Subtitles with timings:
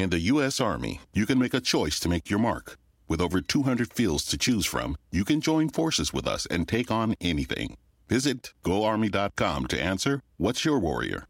[0.00, 0.62] In the U.S.
[0.62, 2.78] Army, you can make a choice to make your mark.
[3.06, 6.90] With over 200 fields to choose from, you can join forces with us and take
[6.90, 7.76] on anything.
[8.08, 11.26] Visit goarmy.com to answer What's Your Warrior?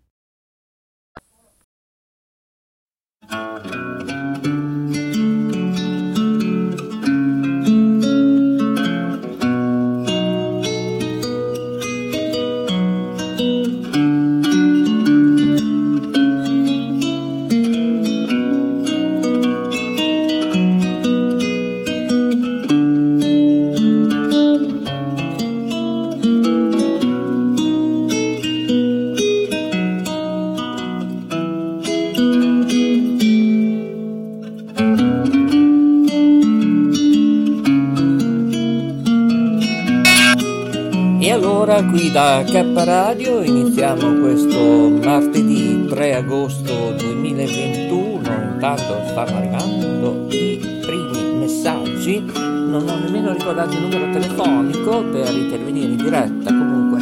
[41.88, 48.20] Qui da K Radio iniziamo questo martedì 3 agosto 2021,
[48.52, 55.92] intanto stanno arrivando i primi messaggi, non ho nemmeno ricordato il numero telefonico per intervenire
[55.92, 56.98] in diretta, comunque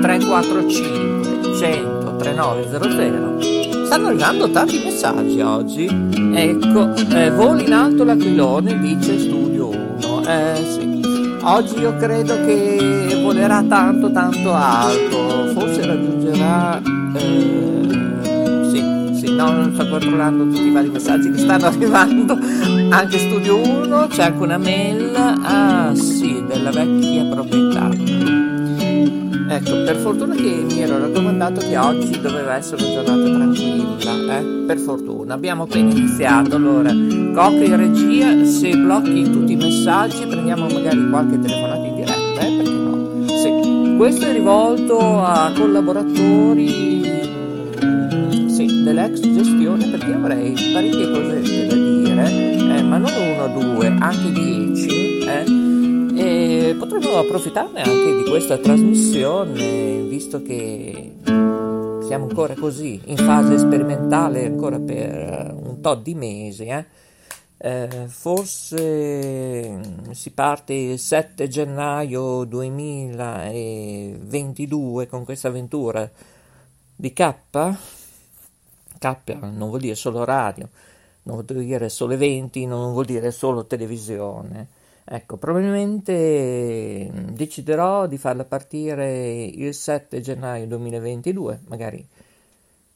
[0.00, 3.86] 345 100 3900.
[3.86, 5.84] Stanno arrivando tanti messaggi oggi,
[6.34, 10.88] ecco, eh, voli in alto l'aquilone dice Studio 1, eh sì.
[11.42, 13.09] Oggi io credo che
[13.40, 16.80] volerà tanto tanto alto, forse raggiungerà...
[17.16, 17.88] Eh,
[18.70, 22.38] sì, sì, no, non sto controllando tutti i vari messaggi che stanno arrivando,
[22.90, 27.88] anche Studio 1, c'è anche una mail, ah sì, della vecchia proprietà.
[29.52, 34.64] Ecco, per fortuna che mi ero raccomandato che oggi doveva essere una giornata tranquilla, eh?
[34.66, 35.34] Per fortuna.
[35.34, 41.40] Abbiamo appena iniziato, allora, copri in regia, se blocchi tutti i messaggi prendiamo magari qualche
[41.40, 42.56] telefonata in diretta, eh?
[42.56, 42.79] Perché.
[44.00, 47.02] Questo è rivolto a collaboratori,
[48.48, 53.88] sì, dell'ex gestione, perché avrei parecchie cose da dire, eh, ma non uno o due,
[53.88, 55.44] anche dieci, eh?
[56.16, 64.46] E potremmo approfittarne anche di questa trasmissione, visto che siamo ancora così in fase sperimentale
[64.46, 66.64] ancora per un tot di mesi.
[66.64, 66.86] Eh?
[67.62, 69.80] Eh, forse
[70.14, 76.10] si parte il 7 gennaio 2022 con questa avventura
[76.96, 77.34] di K.
[78.98, 80.70] K non vuol dire solo radio,
[81.24, 84.68] non vuol dire solo eventi, non vuol dire solo televisione.
[85.04, 92.08] Ecco, probabilmente deciderò di farla partire il 7 gennaio 2022, magari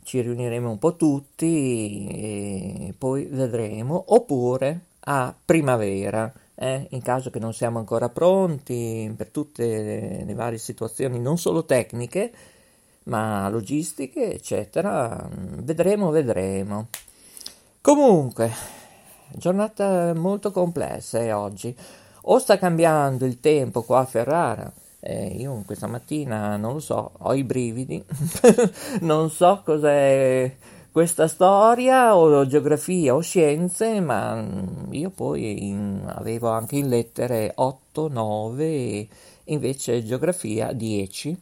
[0.05, 7.39] ci riuniremo un po' tutti e poi vedremo, oppure a primavera, eh, in caso che
[7.41, 12.33] non siamo ancora pronti per tutte le, le varie situazioni, non solo tecniche,
[13.05, 15.29] ma logistiche, eccetera.
[15.33, 16.89] Vedremo, vedremo.
[17.81, 18.51] Comunque,
[19.33, 21.77] giornata molto complessa è oggi.
[22.27, 24.73] O sta cambiando il tempo qua a Ferrara,
[25.07, 28.03] eh, io questa mattina non lo so, ho i brividi,
[29.01, 30.51] non so cos'è
[30.91, 34.43] questa storia o geografia o scienze, ma
[34.91, 39.09] io poi in, avevo anche in lettere 8, 9,
[39.45, 41.39] invece geografia 10.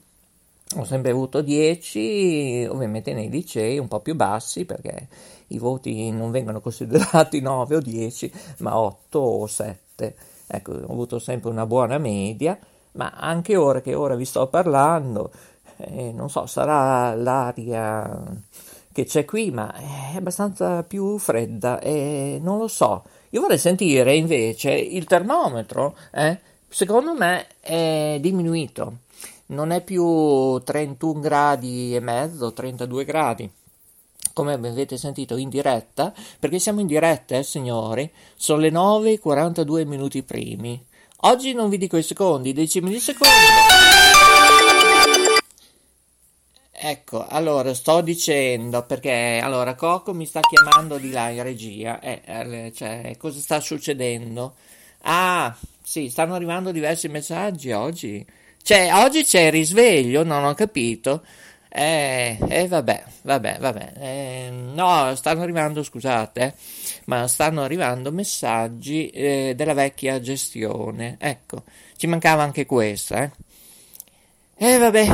[0.76, 5.06] Ho sempre avuto 10, ovviamente nei licei un po' più bassi perché
[5.48, 10.16] i voti non vengono considerati 9 o 10, ma 8 o 7.
[10.46, 12.58] Ecco, ho avuto sempre una buona media,
[12.92, 15.30] ma anche ora che ora vi sto parlando,
[15.76, 18.24] eh, non so, sarà l'aria
[18.92, 23.04] che c'è qui, ma è abbastanza più fredda e non lo so.
[23.30, 26.38] Io vorrei sentire invece il termometro, eh,
[26.68, 28.98] secondo me è diminuito,
[29.46, 33.50] non è più 31 gradi e mezzo, 32 gradi
[34.32, 40.22] come avete sentito in diretta, perché siamo in diretta, eh, signori, sono le 9.42 minuti
[40.22, 40.82] primi.
[41.24, 43.32] Oggi non vi dico i secondi, decimi di secondo.
[46.72, 52.22] Ecco, allora sto dicendo perché allora Coco mi sta chiamando di là in regia, eh,
[52.24, 54.54] eh, cioè, cosa sta succedendo?
[55.02, 58.26] Ah, sì, stanno arrivando diversi messaggi oggi.
[58.60, 61.22] Cioè, oggi c'è il risveglio, non ho capito.
[61.68, 63.92] Eh, eh vabbè, vabbè, vabbè.
[63.96, 66.54] Eh, no, stanno arrivando, scusate, eh,
[67.06, 71.16] ma stanno arrivando messaggi eh, della vecchia gestione.
[71.18, 71.64] Ecco,
[71.96, 73.30] ci mancava anche questa, eh.
[74.56, 75.06] Eh, vabbè.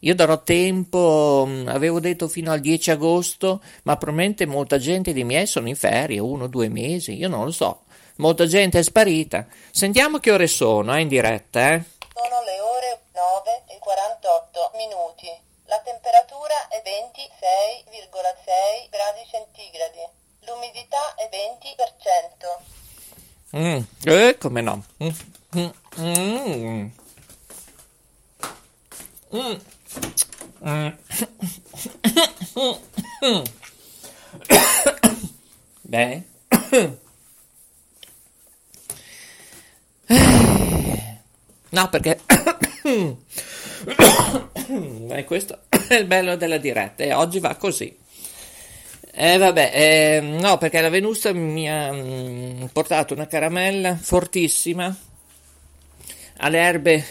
[0.00, 5.24] Io darò tempo, mm, avevo detto fino al 10 agosto, ma probabilmente molta gente di
[5.24, 7.82] miei sono in ferie, uno o due mesi, io non lo so.
[8.16, 9.46] Molta gente è sparita.
[9.70, 11.82] Sentiamo che ore sono, eh, in diretta, eh.
[12.12, 15.28] Sono le ore 9 e 48 minuti.
[15.64, 20.19] La temperatura è 26,6 gradi centigradi
[20.50, 21.38] l'umidità è 20%.
[23.56, 24.84] Mm, eh, come no?
[25.02, 25.08] Mm,
[25.56, 25.70] mm,
[30.64, 30.90] mm.
[35.82, 36.22] Beh.
[41.72, 42.18] No, perché
[45.08, 47.96] è questo è il bello della diretta e oggi va così.
[49.12, 54.96] Eh vabbè, eh, no, perché la Venusta mi ha mm, portato una caramella fortissima
[56.36, 57.04] alle erbe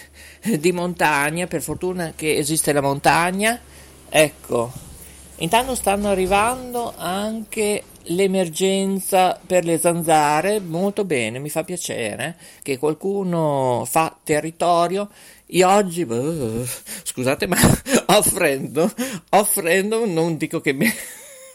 [0.60, 3.60] di montagna, per fortuna che esiste la montagna.
[4.08, 4.72] Ecco,
[5.38, 13.86] intanto stanno arrivando anche l'emergenza per le zanzare, molto bene, mi fa piacere che qualcuno
[13.86, 15.10] fa territorio.
[15.48, 16.66] Io oggi, uh,
[17.04, 17.58] scusate, ma
[18.18, 18.92] offrendo,
[19.30, 20.92] offrendo, non dico che mi...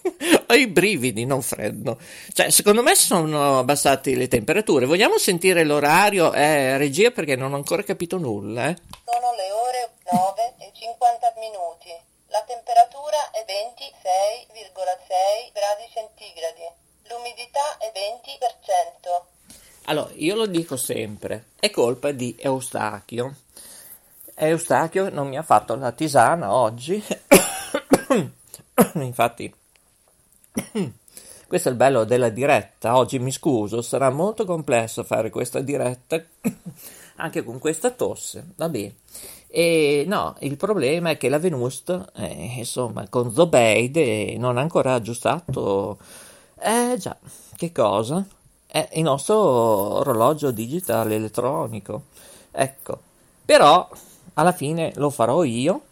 [0.49, 1.99] Ho i brividi, non freddo.
[2.33, 4.87] Cioè, secondo me sono abbassate le temperature.
[4.87, 6.33] Vogliamo sentire l'orario?
[6.33, 8.69] Eh, regia, perché non ho ancora capito nulla.
[8.69, 8.77] Eh.
[9.05, 11.91] Sono le ore 9 e 50 minuti.
[12.29, 16.63] La temperatura è 26,6 gradi centigradi.
[17.09, 19.33] L'umidità è 20%.
[19.87, 23.35] Allora, io lo dico sempre, è colpa di Eustachio.
[24.35, 27.05] Eustachio non mi ha fatto la tisana oggi.
[28.95, 29.55] Infatti,
[31.49, 32.97] questo è il bello della diretta.
[32.97, 36.23] Oggi mi scuso, sarà molto complesso fare questa diretta
[37.17, 38.53] anche con questa tosse.
[38.57, 38.95] Va bene.
[39.49, 44.95] E no, il problema è che la Venust, eh, insomma, con Zobeide non ha ancora
[44.95, 45.99] aggiustato.
[46.59, 47.17] Eh già,
[47.57, 48.25] che cosa?
[48.67, 52.05] È il nostro orologio digitale elettronico.
[52.51, 53.01] Ecco,
[53.45, 53.89] però
[54.35, 55.83] alla fine lo farò io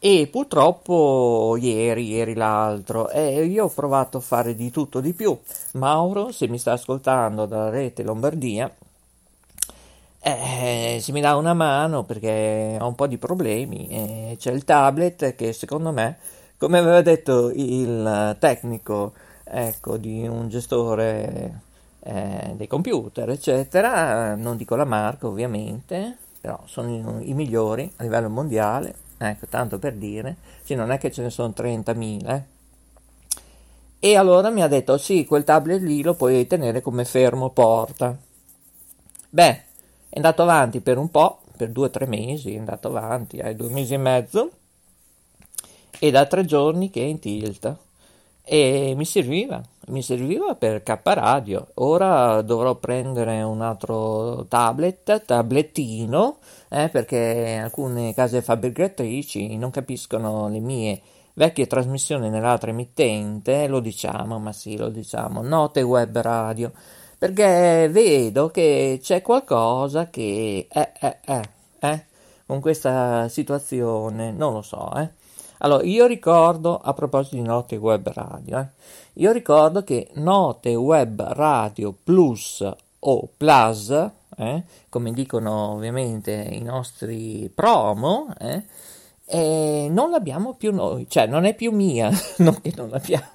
[0.00, 5.36] e purtroppo ieri, ieri l'altro, eh, io ho provato a fare di tutto di più.
[5.72, 8.72] Mauro, se mi sta ascoltando dalla rete Lombardia,
[10.20, 13.88] eh, se mi dà una mano perché ho un po' di problemi.
[13.88, 16.18] Eh, c'è il tablet che secondo me,
[16.58, 19.12] come aveva detto il tecnico
[19.44, 21.60] ecco, di un gestore
[22.00, 28.02] eh, dei computer, eccetera, non dico la marca ovviamente, però sono i, i migliori a
[28.02, 32.30] livello mondiale ecco, tanto per dire, sì, non è che ce ne sono 30.000.
[32.30, 32.42] Eh.
[34.00, 38.16] E allora mi ha detto, sì, quel tablet lì lo puoi tenere come fermo porta.
[39.30, 39.64] Beh,
[40.08, 43.50] è andato avanti per un po', per due o tre mesi, è andato avanti, hai
[43.50, 44.50] eh, due mesi e mezzo,
[45.98, 47.76] e da tre giorni che è in tilt.
[48.44, 51.68] E mi serviva, mi serviva per K Radio.
[51.74, 56.38] Ora dovrò prendere un altro tablet, tablettino,
[56.68, 61.00] eh, perché alcune case fabbricatrici non capiscono le mie
[61.34, 66.72] vecchie trasmissioni nell'altra emittente, lo diciamo, ma sì, lo diciamo, note web radio,
[67.16, 71.42] perché vedo che c'è qualcosa che eh, eh, eh,
[71.80, 72.04] eh,
[72.44, 75.10] con questa situazione, non lo so, eh.
[75.58, 78.66] Allora, io ricordo, a proposito di Note Web Radio, eh,
[79.14, 82.68] io ricordo che Note Web Radio Plus
[83.00, 88.62] o Plus, eh, come dicono ovviamente i nostri promo, eh,
[89.26, 93.26] eh, non l'abbiamo più noi, cioè non è più mia, non che non l'abbiamo.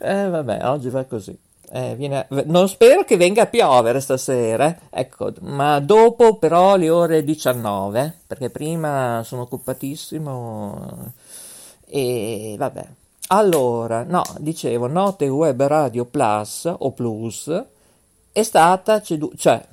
[0.00, 1.38] Eh, vabbè, oggi va così.
[1.70, 7.24] Eh, viene, non spero che venga a piovere stasera, ecco, ma dopo però le ore
[7.24, 11.12] 19, perché prima sono occupatissimo
[11.86, 12.88] e vabbè.
[13.28, 17.64] Allora, no, dicevo, Note Web Radio Plus o Plus
[18.34, 19.64] è stata ceduta, cioè,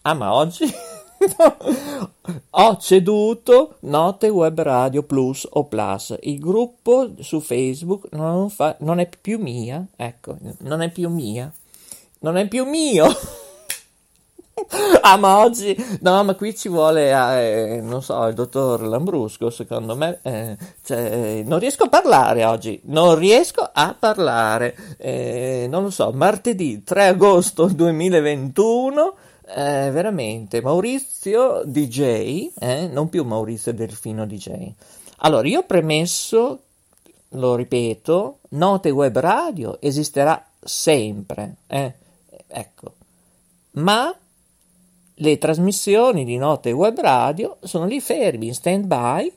[0.00, 0.64] ah ma oggi
[2.50, 6.16] ho ceduto Note Web Radio Plus o Plus.
[6.22, 11.52] Il gruppo su Facebook non, fa, non è più mia, ecco, non è più mia,
[12.20, 13.06] non è più mio.
[15.02, 19.50] ah, ma oggi no, ma qui ci vuole, eh, non so, il dottor Lambrusco.
[19.50, 22.80] Secondo me, eh, cioè, non riesco a parlare oggi.
[22.84, 24.76] Non riesco a parlare.
[24.98, 29.14] Eh, non lo so, martedì 3 agosto 2021
[29.48, 34.72] eh, veramente Maurizio DJ, eh, non più Maurizio Delfino DJ.
[35.18, 36.62] Allora, io ho premesso,
[37.30, 41.94] lo ripeto, Note Web Radio esisterà sempre, eh,
[42.46, 42.94] ecco,
[43.72, 44.14] ma
[45.20, 49.32] le trasmissioni di Note Web Radio sono lì fermi, in stand by,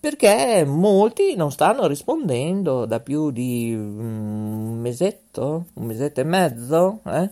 [0.00, 7.30] perché molti non stanno rispondendo da più di un mesetto, un mesetto e mezzo, eh?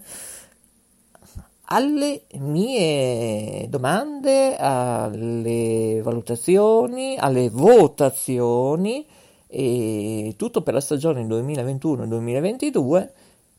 [1.69, 9.07] alle mie domande, alle valutazioni, alle votazioni
[9.47, 13.09] e tutto per la stagione 2021-2022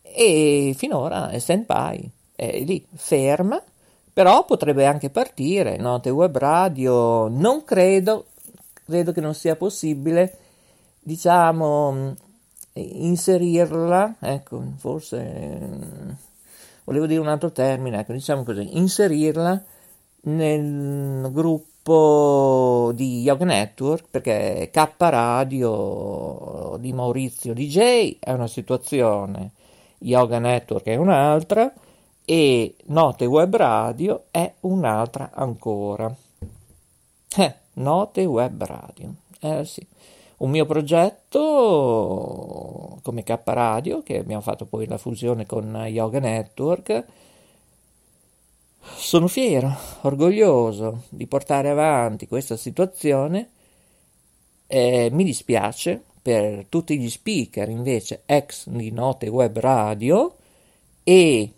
[0.02, 2.10] e finora è stand by.
[2.36, 3.62] è lì, ferma,
[4.18, 8.26] però potrebbe anche partire, note web radio, non credo,
[8.84, 10.38] credo che non sia possibile,
[11.00, 12.16] diciamo,
[12.74, 16.18] inserirla, ecco, forse
[16.84, 19.64] volevo dire un altro termine, ecco, diciamo così, inserirla
[20.22, 29.52] nel gruppo di Yoga Network perché K Radio di Maurizio DJ è una situazione,
[30.00, 31.72] Yoga Network è un'altra
[32.30, 36.14] e Note Web Radio è un'altra ancora.
[37.38, 39.88] Eh, Note Web Radio, eh sì
[40.38, 41.40] un mio progetto
[43.02, 47.06] come K Radio, che abbiamo fatto poi la fusione con Yoga Network.
[48.80, 53.50] Sono fiero, orgoglioso di portare avanti questa situazione.
[54.68, 60.36] Eh, mi dispiace per tutti gli speaker invece ex di Note Web Radio
[61.04, 61.54] e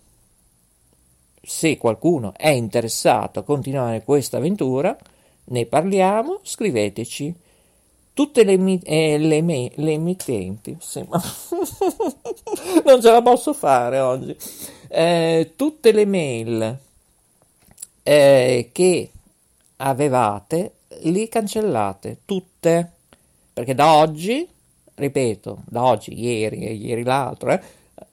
[1.50, 4.96] se qualcuno è interessato a continuare questa avventura,
[5.46, 7.34] ne parliamo, scriveteci.
[8.14, 11.20] Tutte le, eh, le, me- le emittenti, sì, ma
[12.86, 14.38] non ce la posso fare oggi,
[14.90, 16.80] eh, tutte le mail
[18.04, 19.12] eh, che
[19.78, 22.92] avevate, li cancellate, tutte,
[23.52, 24.48] perché da oggi,
[24.94, 27.62] ripeto, da oggi, ieri e ieri l'altro, eh,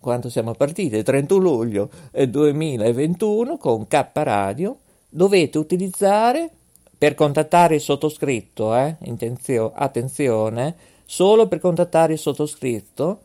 [0.00, 4.76] quando siamo partiti, il 31 luglio 2021 con K Radio,
[5.08, 6.50] dovete utilizzare
[6.98, 10.74] per contattare il sottoscritto, eh, intenzio, attenzione,
[11.04, 13.20] solo per contattare il sottoscritto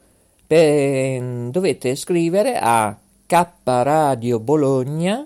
[0.45, 5.25] per, dovete scrivere a kradiobologna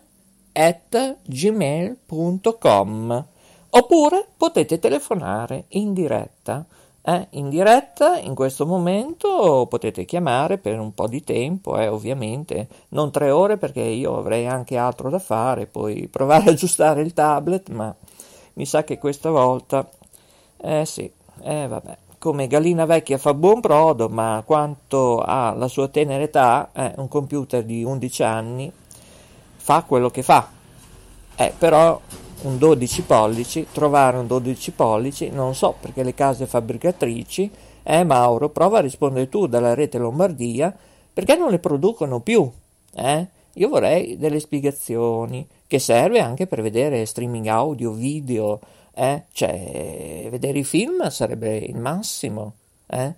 [0.51, 3.25] at gmail.com
[3.71, 6.63] oppure potete telefonare in diretta.
[7.07, 12.67] Eh, in diretta in questo momento potete chiamare per un po' di tempo, eh, ovviamente,
[12.89, 17.13] non tre ore perché io avrei anche altro da fare, poi provare a aggiustare il
[17.13, 17.95] tablet, ma
[18.53, 19.87] mi sa che questa volta,
[20.57, 21.11] eh sì,
[21.43, 26.71] eh vabbè, come gallina vecchia fa buon brodo, ma quanto ha la sua tenera età,
[26.73, 28.71] eh, un computer di 11 anni
[29.57, 30.49] fa quello che fa.
[31.35, 32.01] Eh, però
[32.45, 37.51] un 12 pollici, trovare un 12 pollici, non so perché le case fabbricatrici,
[37.83, 40.75] eh Mauro, prova a rispondere tu dalla rete Lombardia,
[41.11, 42.49] perché non le producono più?
[42.93, 43.27] Eh?
[43.53, 48.59] Io vorrei delle spiegazioni che serve anche per vedere streaming audio, video,
[48.93, 49.23] eh?
[49.31, 52.53] cioè vedere i film sarebbe il massimo,
[52.87, 53.13] eh?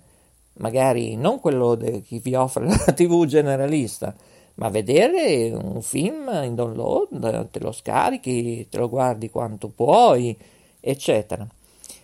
[0.54, 4.14] magari non quello di chi vi offre la tv generalista,
[4.58, 10.36] ma vedere un film in download, te lo scarichi, te lo guardi quanto puoi,
[10.80, 11.46] eccetera.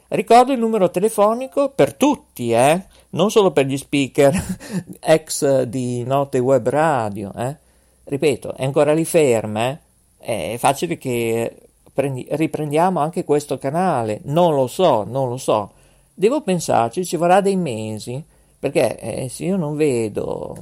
[0.08, 2.86] Ricordo il numero telefonico per tutti, eh?
[3.10, 4.32] non solo per gli speaker
[5.00, 7.32] ex di Note Web Radio.
[7.34, 7.56] Eh?
[8.04, 10.52] Ripeto, è ancora lì ferma, eh?
[10.52, 11.56] è facile che
[11.92, 14.20] prendi, riprendiamo anche questo canale.
[14.24, 15.72] Non lo so, non lo so.
[16.14, 18.22] Devo pensarci, ci vorrà dei mesi,
[18.60, 20.56] perché eh, se io non vedo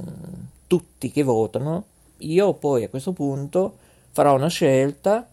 [0.67, 1.85] tutti che votano,
[2.17, 3.77] io poi a questo punto
[4.11, 5.27] farò una scelta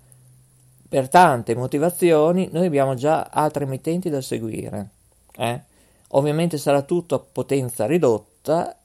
[0.88, 2.48] per tante motivazioni.
[2.52, 4.88] Noi abbiamo già altre emittenti da seguire.
[5.36, 5.60] Eh?
[6.08, 8.76] Ovviamente sarà tutto a potenza ridotta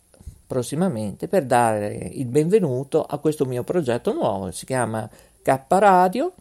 [0.47, 4.51] prossimamente per dare il benvenuto a questo mio progetto nuovo.
[4.51, 5.09] Si chiama
[5.41, 6.33] K Radio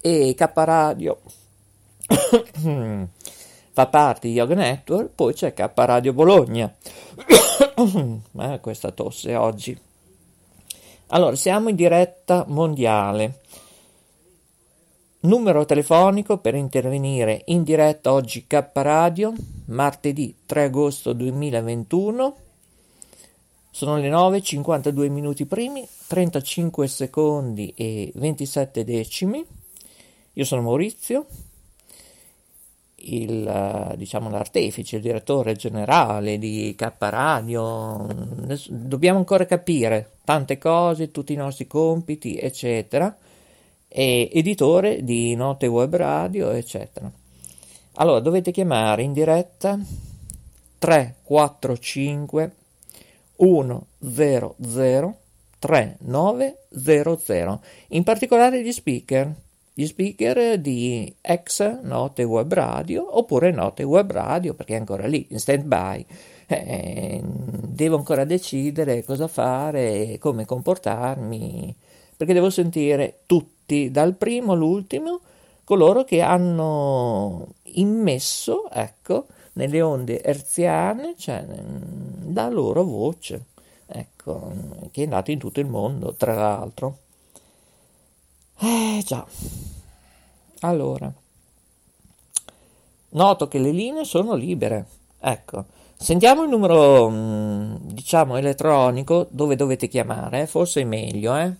[0.00, 1.18] e K Radio
[3.72, 6.72] fa parte di Yoga Network, poi c'è K Radio Bologna.
[8.38, 9.78] eh, questa tosse oggi.
[11.08, 13.40] Allora, siamo in diretta mondiale.
[15.20, 19.32] Numero telefonico per intervenire in diretta oggi K Radio,
[19.66, 22.36] martedì 3 agosto 2021
[23.74, 29.42] sono le 9, 52 minuti primi, 35 secondi e 27 decimi.
[30.34, 31.24] Io sono Maurizio,
[33.02, 38.06] il, diciamo, l'artefice, il direttore generale di K Radio.
[38.68, 43.16] Dobbiamo ancora capire tante cose, tutti i nostri compiti, eccetera.
[43.88, 47.10] E editore di Note Web Radio, eccetera.
[47.94, 49.78] Allora, dovete chiamare in diretta
[50.78, 52.52] 345
[53.36, 53.86] 100
[55.62, 59.32] 3900, in particolare gli speaker,
[59.74, 65.26] gli speaker di ex Note Web Radio oppure Note Web Radio perché è ancora lì
[65.30, 66.06] in stand by.
[66.46, 71.74] Eh, devo ancora decidere cosa fare e come comportarmi
[72.22, 75.22] perché devo sentire tutti, dal primo all'ultimo,
[75.64, 81.44] coloro che hanno immesso, ecco, nelle onde erziane, cioè
[82.32, 83.46] la loro voce.
[83.86, 84.52] ecco,
[84.92, 86.98] che è nato in tutto il mondo, tra l'altro.
[88.64, 89.26] Eh già.
[90.60, 91.12] Allora,
[93.10, 94.86] noto che le linee sono libere.
[95.18, 95.64] Ecco,
[95.96, 101.52] sentiamo il numero, mm, diciamo, elettronico dove dovete chiamare, forse è meglio, eh.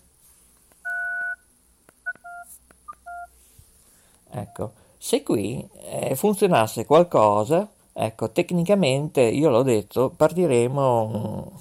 [4.31, 11.53] Ecco, se qui eh, funzionasse qualcosa, ecco, tecnicamente, io l'ho detto, partiremo,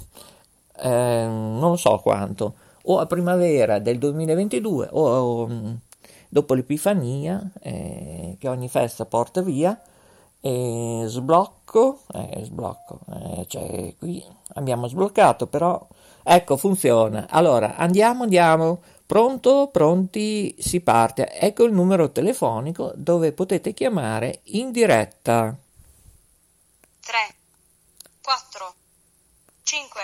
[0.84, 5.74] eh, non so quanto, o a primavera del 2022 o, o mm,
[6.30, 9.80] dopo l'Epifania, eh, che ogni festa porta via,
[10.40, 15.86] e sblocco, eh, sblocco, eh, cioè qui abbiamo sbloccato, però
[16.24, 17.28] ecco funziona.
[17.30, 21.32] Allora andiamo, andiamo, pronto, pronti, si parte.
[21.32, 25.56] Ecco il numero telefonico dove potete chiamare in diretta.
[27.02, 27.36] 3,
[28.22, 28.74] 4,
[29.64, 30.02] 5,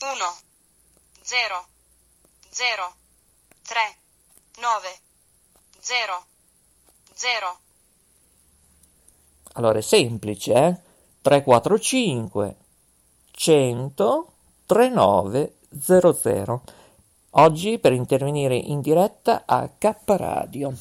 [0.00, 0.12] 1,
[1.22, 1.66] 0,
[2.58, 2.92] 0,
[3.62, 3.78] 3,
[4.58, 4.88] 9,
[5.78, 6.24] 0,
[7.12, 7.58] 0.
[9.52, 10.76] Allora è semplice, eh?
[11.22, 12.56] 345
[13.30, 14.32] 100
[14.66, 16.62] 3900.
[17.30, 20.74] Oggi per intervenire in diretta a K Radio.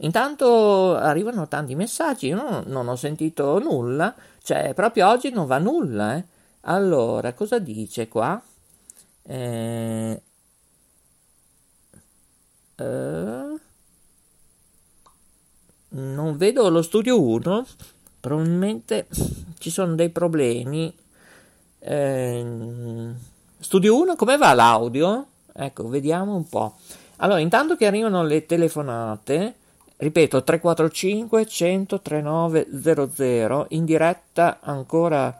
[0.00, 5.56] Intanto arrivano tanti messaggi, io non, non ho sentito nulla, cioè proprio oggi non va
[5.56, 6.16] nulla.
[6.16, 6.24] Eh?
[6.64, 8.38] Allora, cosa dice qua?
[9.22, 10.22] Eh,
[12.76, 13.58] eh,
[15.88, 17.66] non vedo lo studio 1,
[18.20, 19.06] probabilmente
[19.58, 20.92] ci sono dei problemi.
[21.78, 23.14] Eh,
[23.58, 25.26] studio 1, come va l'audio?
[25.52, 26.76] Ecco, vediamo un po'.
[27.16, 29.54] Allora, intanto che arrivano le telefonate,
[29.96, 35.36] ripeto 345 139 00 in diretta ancora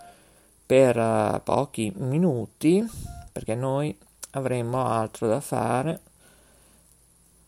[0.64, 2.88] per uh, pochi minuti
[3.32, 3.96] perché noi
[4.30, 6.00] avremo altro da fare.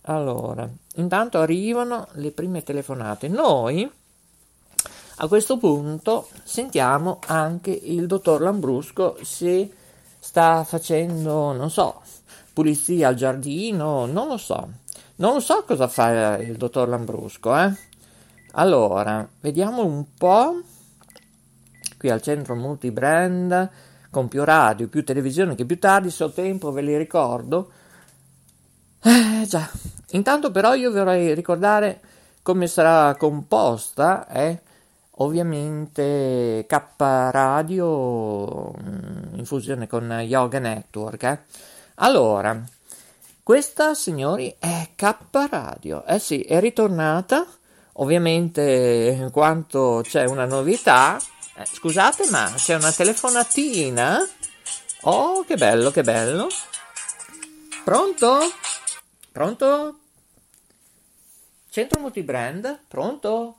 [0.09, 3.27] Allora, intanto arrivano le prime telefonate.
[3.27, 3.91] Noi
[5.17, 9.69] a questo punto sentiamo anche il dottor Lambrusco se
[10.19, 12.03] sta facendo, non so,
[12.53, 14.69] pulizia al giardino, non lo so.
[15.17, 17.75] Non lo so cosa fa il dottor Lambrusco, eh.
[18.53, 20.61] Allora, vediamo un po'.
[21.99, 23.71] Qui al centro multibrand,
[24.11, 27.71] con più radio, più televisione che più tardi, se ho tempo ve li ricordo.
[29.09, 29.71] Eh già,
[30.11, 32.01] intanto però io vorrei ricordare
[32.43, 34.59] come sarà composta, eh?
[35.19, 41.23] ovviamente K Radio mm, in fusione con Yoga Network.
[41.23, 41.39] Eh?
[41.99, 42.61] Allora,
[43.45, 45.15] questa signori è K
[45.51, 47.47] Radio, eh sì, è ritornata,
[47.93, 51.17] ovviamente in quanto c'è una novità.
[51.55, 54.19] Eh, scusate, ma c'è una telefonatina?
[55.03, 56.49] Oh, che bello, che bello.
[57.85, 58.41] Pronto?
[59.37, 60.01] Pronto?
[61.69, 62.81] Centro multibrand?
[62.89, 63.57] Pronto?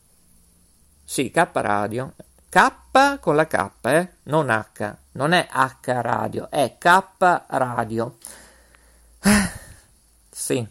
[1.03, 2.13] Sì, K radio.
[2.49, 4.09] K con la K, eh?
[4.25, 7.03] non H, non è H radio, è K
[7.49, 8.17] radio.
[10.31, 10.67] Sì.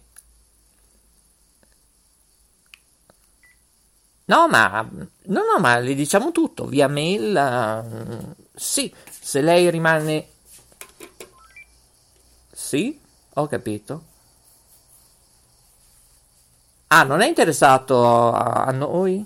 [4.33, 10.27] No, ma, no, no, ma le diciamo tutto, via mail, uh, sì, se lei rimane...
[12.51, 12.99] Sì,
[13.35, 14.03] ho capito.
[16.87, 19.23] Ah, non è interessato a, a noi?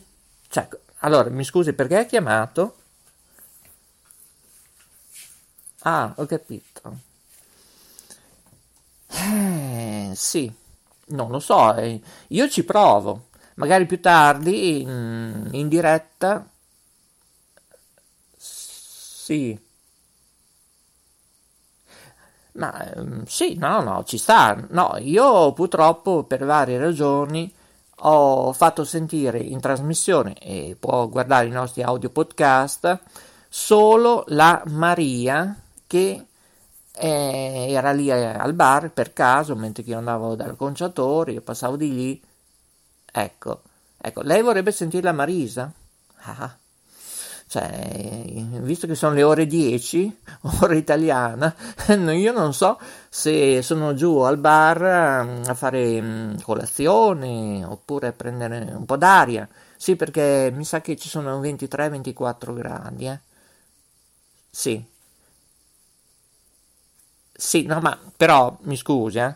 [0.49, 0.67] Cioè,
[0.99, 2.75] allora, mi scusi, perché ha chiamato?
[5.83, 6.99] Ah, ho capito.
[9.07, 10.53] Eh, sì,
[11.07, 13.26] non lo so, eh, io ci provo
[13.57, 16.47] magari più tardi in, in diretta
[19.27, 19.57] Sì.
[22.53, 24.57] Ma ehm, sì, no, no, ci sta.
[24.69, 27.51] No, io purtroppo per varie ragioni
[28.01, 32.99] ho fatto sentire in trasmissione e può guardare i nostri audio podcast
[33.49, 35.55] solo la Maria
[35.87, 36.25] che
[36.93, 41.93] eh, era lì al bar per caso mentre io andavo dal conciatore, io passavo di
[41.93, 42.21] lì.
[43.19, 43.61] Ecco,
[43.99, 45.71] ecco, lei vorrebbe sentire la Marisa?
[46.21, 46.55] Ah,
[47.47, 48.23] cioè,
[48.61, 50.15] visto che sono le ore 10,
[50.61, 51.55] ora italiana,
[52.13, 52.77] io non so
[53.09, 58.97] se sono giù al bar mm, a fare mm, colazione oppure a prendere un po'
[58.97, 59.47] d'aria.
[59.77, 63.19] Sì, perché mi sa che ci sono 23-24 gradi, eh.
[64.51, 64.83] Sì.
[67.33, 69.35] Sì, no, ma però mi scusi, eh.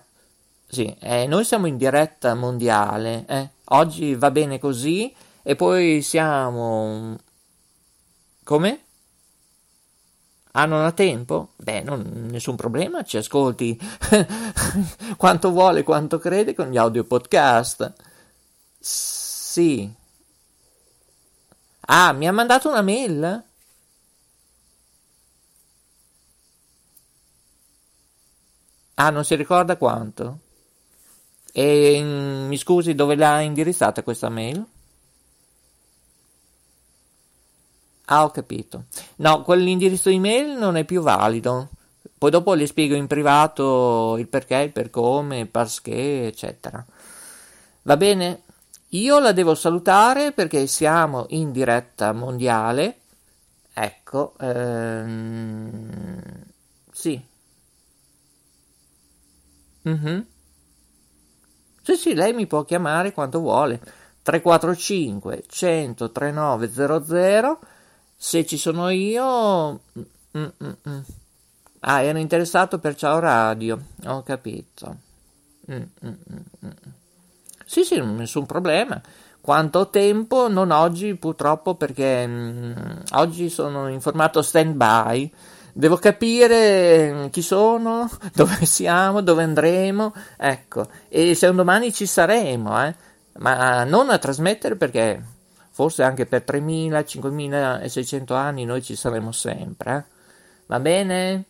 [0.72, 3.50] Sì, eh, noi siamo in diretta mondiale, eh.
[3.74, 7.18] Oggi va bene così e poi siamo
[8.44, 8.82] come?
[10.54, 11.54] Ah, non ha tempo?
[11.56, 13.80] Beh, non, nessun problema, ci ascolti
[15.16, 17.94] quanto vuole, quanto crede con gli audio podcast.
[18.80, 19.94] Sì.
[21.88, 23.44] Ah, mi ha mandato una mail?
[28.96, 30.40] Ah, non si ricorda quanto?
[31.54, 34.66] E mi scusi, dove l'ha indirizzata questa mail?
[38.06, 38.86] Ah, ho capito.
[39.18, 41.70] No, quell'indirizzo email non è più valido.
[42.18, 46.86] Poi dopo le spiego in privato il perché, il per come, il perché, eccetera.
[47.84, 48.44] Va bene?
[48.90, 52.98] Io la devo salutare perché siamo in diretta mondiale.
[53.74, 56.22] Ecco, ehm,
[56.92, 57.22] sì.
[59.88, 60.20] Mm-hmm.
[61.82, 63.80] Sì, sì, lei mi può chiamare quando vuole.
[64.22, 67.60] 345 100 3900
[68.16, 69.82] se ci sono io...
[70.38, 71.00] Mm, mm, mm.
[71.84, 74.98] Ah, ero interessato per Ciao Radio, ho capito.
[75.72, 76.14] Mm, mm,
[76.66, 76.70] mm,
[77.66, 79.02] sì, sì, nessun problema.
[79.42, 80.48] Quanto tempo?
[80.48, 85.32] Non oggi, purtroppo, perché oggi sono in formato stand-by.
[85.74, 90.88] Devo capire chi sono, dove siamo, dove andremo, ecco.
[91.10, 92.96] E se un domani ci saremo, eh.
[93.34, 95.24] Ma non a trasmettere perché
[95.70, 99.96] forse anche per 3.000, 5.600 anni noi ci saremo sempre.
[99.96, 100.04] Eh?
[100.68, 101.46] Va bene?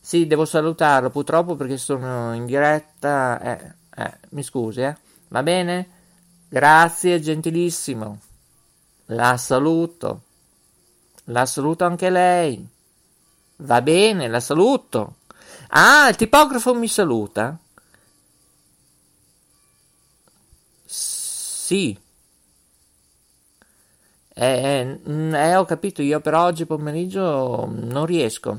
[0.00, 3.40] Sì, devo salutarlo purtroppo perché sono in diretta.
[3.40, 4.96] Eh, eh, mi scusi, eh?
[5.28, 5.88] Va bene?
[6.48, 8.18] Grazie, gentilissimo.
[9.06, 10.22] La saluto.
[11.24, 12.66] La saluto anche lei.
[13.56, 15.16] Va bene, la saluto.
[15.68, 17.58] Ah, il tipografo mi saluta?
[20.84, 21.98] Sì.
[24.34, 28.58] Eh, eh, eh, ho capito, io per oggi pomeriggio non riesco.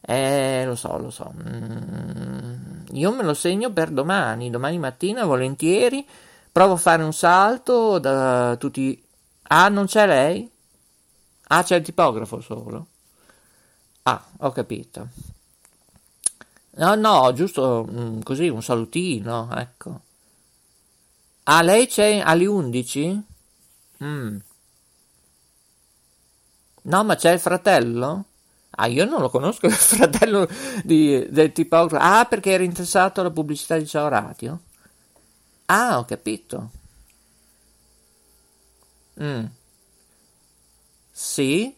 [0.00, 1.32] Eh, lo so, lo so.
[1.34, 6.06] Mm, io me lo segno per domani, domani mattina, volentieri.
[6.52, 9.02] Provo a fare un salto da tutti...
[9.48, 10.50] Ah, non c'è lei?
[11.48, 12.86] Ah, c'è il tipografo solo.
[14.06, 15.08] Ah, ho capito.
[16.76, 20.00] No, no, giusto mm, così, un salutino, ecco.
[21.44, 23.22] Ah, lei c'è alle 11?
[24.02, 24.36] Mm.
[26.82, 28.24] No, ma c'è il fratello?
[28.70, 30.48] Ah, io non lo conosco il fratello
[30.82, 32.04] di, del tipografo.
[32.04, 34.60] Ah, perché era interessato alla pubblicità di Ciao Radio?
[35.66, 36.70] Ah, ho capito.
[39.18, 39.46] Mm.
[41.12, 41.74] Sì?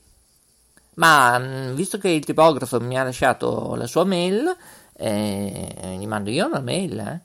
[0.96, 4.54] Ma mm, visto che il tipografo mi ha lasciato la sua mail,
[4.94, 7.20] eh, gli mando io una mail, eh?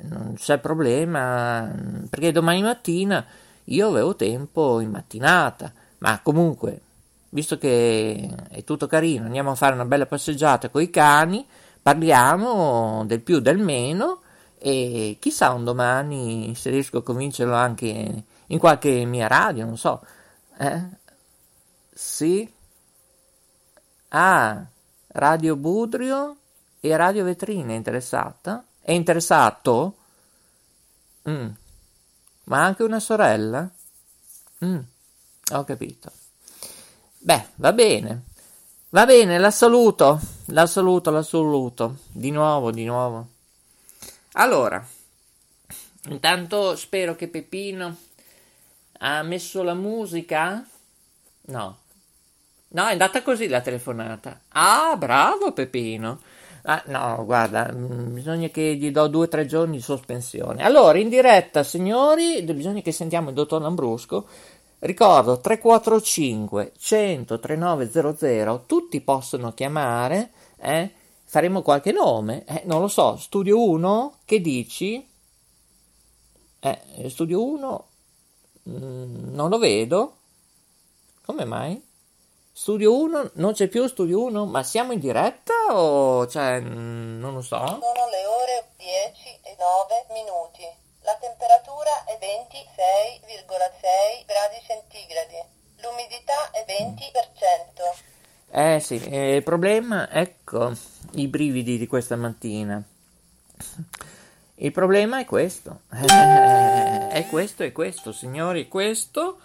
[0.00, 1.68] Non c'è problema,
[2.08, 3.24] perché domani mattina
[3.64, 6.80] io avevo tempo in mattinata, ma comunque
[7.30, 11.46] visto che è tutto carino, andiamo a fare una bella passeggiata con i cani,
[11.82, 14.20] parliamo del più del meno
[14.58, 20.02] e chissà un domani se riesco a convincerlo anche in qualche mia radio, non so.
[20.58, 20.82] Eh?
[21.92, 22.50] Sì?
[24.08, 24.64] Ah,
[25.08, 26.36] Radio Budrio
[26.80, 28.64] e Radio Vetrina è interessata?
[28.80, 29.96] È interessato?
[31.28, 31.48] Mm.
[32.44, 33.68] Ma anche una sorella?
[34.64, 34.78] Mm.
[35.52, 36.10] Ho capito.
[37.18, 38.22] Beh, va bene.
[38.90, 40.18] Va bene, la saluto.
[40.46, 41.98] La saluto, la saluto.
[42.10, 43.28] Di nuovo, di nuovo.
[44.32, 44.82] Allora,
[46.04, 47.96] intanto spero che Peppino
[49.00, 50.66] ha messo la musica.
[51.42, 51.78] No.
[52.70, 54.40] No, è andata così la telefonata.
[54.50, 56.20] Ah, bravo Peppino.
[56.62, 60.62] Ah, no, guarda, mm, bisogna che gli do due o tre giorni di sospensione.
[60.62, 64.26] Allora, in diretta, signori, bisogna che sentiamo il dottor Lambrusco
[64.80, 70.92] Ricordo 345 100 3900, tutti possono chiamare, eh?
[71.24, 75.04] faremo qualche nome, eh, non lo so, Studio 1, che dici?
[76.60, 77.88] Eh, Studio 1
[78.68, 80.16] mm, non lo vedo,
[81.24, 81.82] come mai?
[82.58, 87.34] Studio 1, non c'è più Studio 1, ma siamo in diretta o cioè, mm, non
[87.34, 87.56] lo so?
[87.56, 90.66] Sono le ore 10 e 9 minuti.
[91.02, 95.40] La temperatura è 26,6 gradi centigradi.
[95.82, 97.94] L'umidità è 20%.
[98.50, 100.72] Eh sì, eh, il problema, ecco,
[101.12, 102.82] i brividi di questa mattina.
[104.56, 105.82] Il problema è questo.
[107.08, 109.38] È questo, è questo, signori, questo.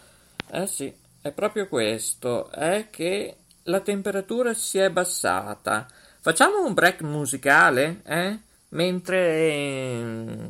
[0.52, 0.93] Eh sì,
[1.24, 5.88] è proprio questo, è che la temperatura si è abbassata.
[6.20, 8.38] Facciamo un break musicale, eh?
[8.70, 10.42] Mentre...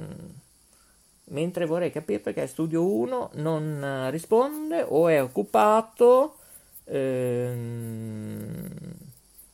[1.26, 6.38] Mentre vorrei capire perché Studio 1 non risponde o è occupato.
[6.86, 8.68] Ehm...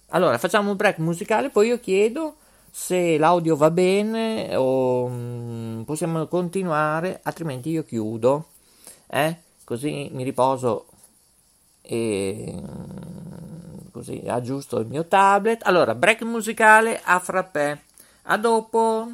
[0.08, 2.38] Allora, facciamo un break musicale, poi io chiedo
[2.72, 8.52] se l'audio va bene o mm, possiamo continuare, altrimenti io chiudo.
[9.08, 9.36] Eh?
[9.66, 10.89] Così mi riposo
[11.92, 15.66] e mm, così aggiusto il mio tablet.
[15.66, 17.78] Allora, break musicale a frappè.
[18.24, 19.14] A dopo.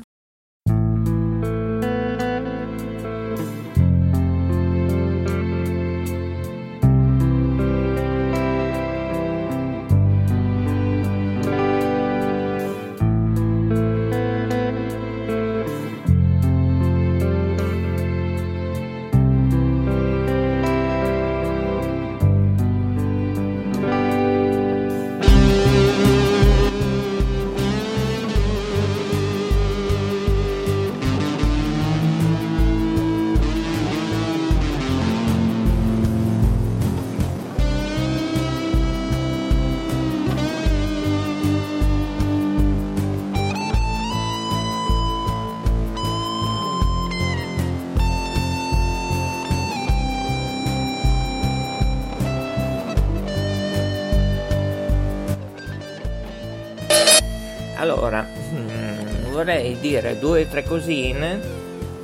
[59.46, 61.40] Vorrei dire due o tre cosine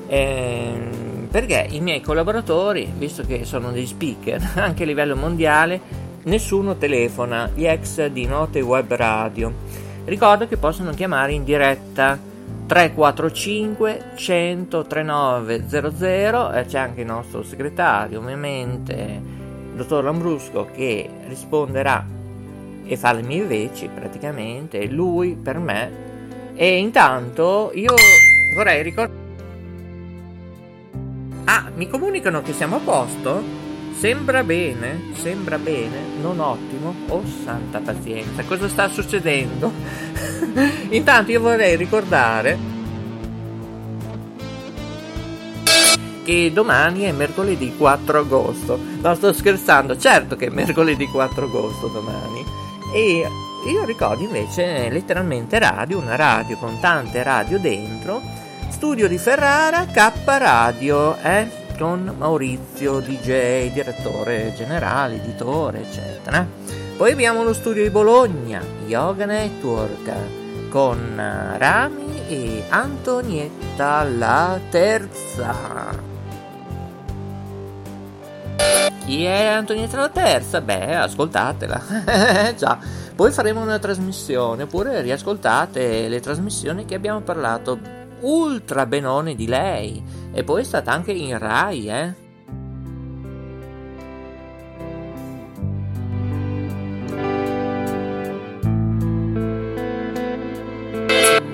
[0.08, 0.90] eh,
[1.32, 5.82] perché i miei collaboratori, visto che sono dei speaker anche a livello mondiale,
[6.24, 9.52] nessuno telefona, gli ex di Note Web Radio.
[10.06, 12.20] Ricordo che possono chiamare in diretta
[12.68, 22.06] 345 100 3900 e c'è anche il nostro segretario, ovviamente, il dottor Lambrusco, che risponderà
[22.86, 26.10] e fa le mie veci praticamente, lui per me.
[26.62, 27.96] E intanto io
[28.54, 29.20] vorrei ricordare...
[31.46, 33.42] Ah, mi comunicano che siamo a posto?
[33.98, 36.94] Sembra bene, sembra bene, non ottimo.
[37.08, 39.72] Oh santa pazienza, cosa sta succedendo?
[40.90, 42.56] intanto io vorrei ricordare
[46.24, 48.78] che domani è mercoledì 4 agosto.
[49.02, 52.46] No, sto scherzando, certo che è mercoledì 4 agosto domani.
[52.94, 58.22] E io ricordo invece letteralmente radio, una radio con tante radio dentro,
[58.70, 61.48] studio di Ferrara, K Radio, eh,
[61.78, 66.46] con Maurizio DJ, direttore generale, editore, eccetera.
[66.98, 70.12] Poi abbiamo lo studio di Bologna, Yoga Network,
[70.70, 71.16] con
[71.58, 76.10] Rami e Antonietta la terza.
[79.06, 80.62] Chi è Antonietta la Terza?
[80.62, 82.54] Beh, ascoltatela.
[82.56, 83.01] Già.
[83.22, 87.78] Poi faremo una trasmissione, oppure riascoltate le trasmissioni che abbiamo parlato
[88.22, 90.04] ultra benone di lei.
[90.32, 92.14] E poi è stata anche in Rai, eh.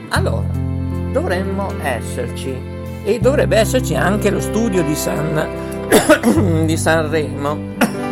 [0.07, 0.47] Allora,
[1.11, 2.57] dovremmo esserci
[3.03, 8.06] e dovrebbe esserci anche lo studio di San di Sanremo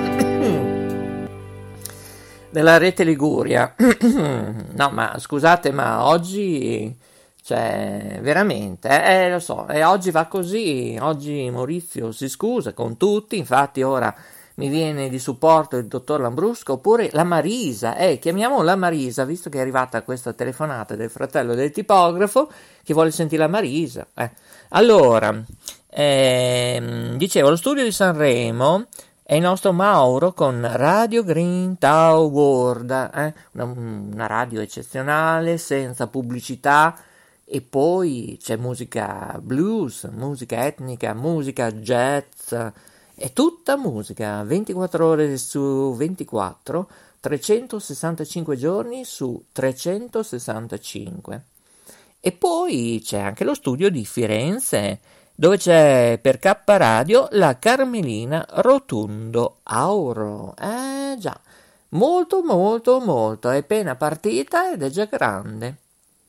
[2.55, 6.97] della rete Liguria no ma scusate ma oggi
[7.43, 12.95] cioè veramente eh, eh, lo so e oggi va così oggi Maurizio si scusa con
[12.95, 14.15] tutti infatti ora
[14.53, 19.49] mi viene di supporto il dottor Lambrusco oppure la Marisa eh chiamiamo la Marisa visto
[19.49, 22.49] che è arrivata questa telefonata del fratello del tipografo
[22.85, 24.31] che vuole sentire la Marisa eh.
[24.69, 25.43] allora
[25.89, 28.85] eh, dicevo, lo studio di Sanremo
[29.27, 33.33] è il nostro Mauro con Radio Green Tau World, eh?
[33.53, 36.95] una, una radio eccezionale, senza pubblicità,
[37.43, 42.53] e poi c'è musica blues, musica etnica, musica jazz
[43.15, 46.87] è tutta musica, 24 ore su 24,
[47.19, 51.43] 365 giorni su 365.
[52.19, 54.99] E poi c'è anche lo studio di Firenze,
[55.35, 60.55] dove c'è per K Radio la Carmelina Rotundo Auro.
[60.57, 61.37] Eh già,
[61.89, 65.75] molto molto molto, è appena partita ed è già grande.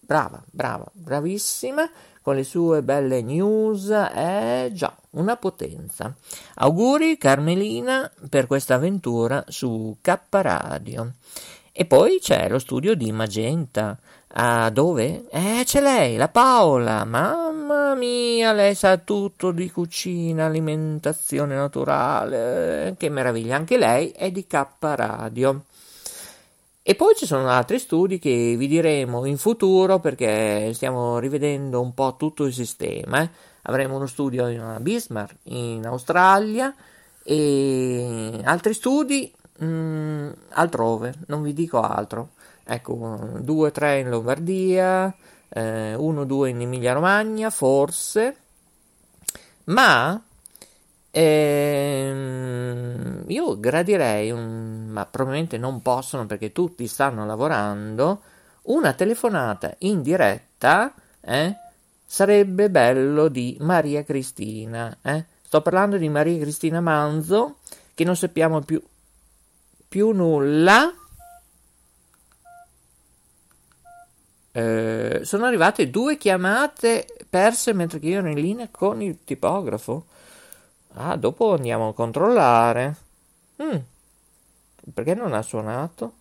[0.00, 1.88] Brava, brava, bravissima
[2.20, 6.12] con le sue belle news, è già una potenza.
[6.56, 11.12] Auguri Carmelina per questa avventura su K Radio.
[11.70, 13.96] E poi c'è lo studio di Magenta.
[14.38, 15.28] Ah, dove?
[15.30, 17.04] Eh, c'è lei, la Paola.
[17.04, 22.94] Mamma mia, lei sa tutto di cucina, alimentazione naturale.
[22.98, 25.64] Che meraviglia, anche lei è di K Radio.
[26.82, 31.94] E poi ci sono altri studi che vi diremo in futuro perché stiamo rivedendo un
[31.94, 33.22] po' tutto il sistema.
[33.22, 33.30] Eh.
[33.62, 36.74] Avremo uno studio a Bismarck in Australia
[37.22, 42.34] e altri studi mh, mm, altrove, non vi dico altro.
[42.68, 45.14] Ecco, due o tre in Lombardia,
[45.48, 48.36] eh, uno o due in Emilia Romagna, forse.
[49.64, 50.20] Ma
[51.18, 52.14] Ehm,
[53.28, 58.20] io gradirei, un, ma probabilmente non possono perché tutti stanno lavorando,
[58.64, 61.56] una telefonata in diretta, eh?
[62.04, 65.24] Sarebbe bello di Maria Cristina, eh?
[65.40, 67.60] Sto parlando di Maria Cristina Manzo,
[67.94, 68.82] che non sappiamo più,
[69.88, 70.92] più nulla.
[74.56, 80.06] Eh, sono arrivate due chiamate perse mentre io ero in linea con il tipografo.
[80.94, 82.96] Ah, dopo andiamo a controllare.
[83.62, 83.76] Mm.
[84.94, 86.12] Perché non ha suonato?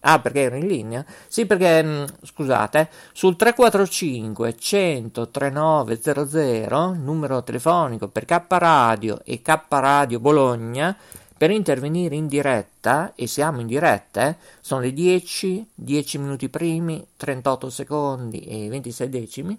[0.00, 1.04] Ah, perché ero in linea?
[1.28, 9.60] Sì, perché, mm, scusate, sul 345 100 3900, numero telefonico per K Radio e K
[9.68, 10.96] Radio Bologna,
[11.40, 17.02] per intervenire in diretta, e siamo in diretta, eh, sono le 10, 10 minuti primi,
[17.16, 19.58] 38 secondi e 26 decimi,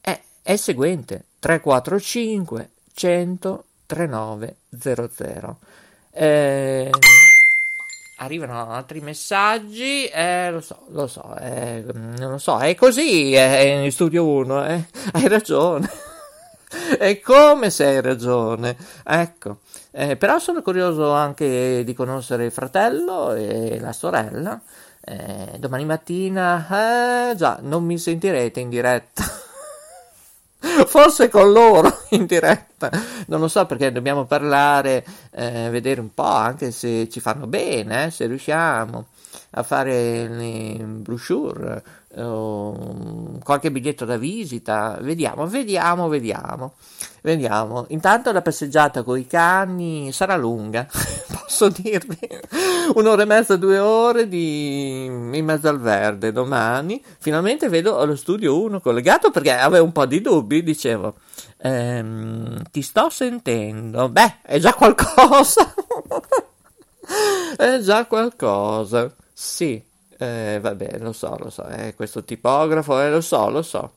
[0.00, 5.58] è, è il seguente, 345 100 3900.
[6.10, 6.90] Eh,
[8.16, 13.60] arrivano altri messaggi, eh, lo so, lo so, eh, non lo so, è così è
[13.60, 15.88] in studio 1, eh, hai ragione.
[16.98, 19.58] è come se hai ragione, ecco.
[19.96, 24.60] Eh, però sono curioso anche di conoscere il fratello e la sorella.
[25.00, 29.22] Eh, domani mattina, eh, già, non mi sentirete in diretta.
[30.86, 32.90] forse con loro in diretta,
[33.26, 38.06] non lo so perché dobbiamo parlare, eh, vedere un po' anche se ci fanno bene,
[38.06, 39.06] eh, se riusciamo
[39.50, 41.82] a fare le brochure,
[42.16, 46.74] o qualche biglietto da visita, vediamo, vediamo, vediamo,
[47.22, 47.86] vediamo.
[47.88, 50.86] Intanto la passeggiata con i cani sarà lunga,
[51.28, 52.18] posso dirvi,
[52.94, 55.04] un'ora e mezza, due ore di...
[55.04, 57.02] in mezzo al verde domani.
[57.18, 61.16] Finalmente vedo lo studio 1 collegato perché avevo un po' di dubbi, dicevo,
[61.58, 65.74] ehm, ti sto sentendo, beh, è già qualcosa,
[67.56, 69.92] è già qualcosa, sì.
[70.18, 73.92] Eh, vabbè, lo so, lo so, eh, questo tipografo, eh, lo so, lo so.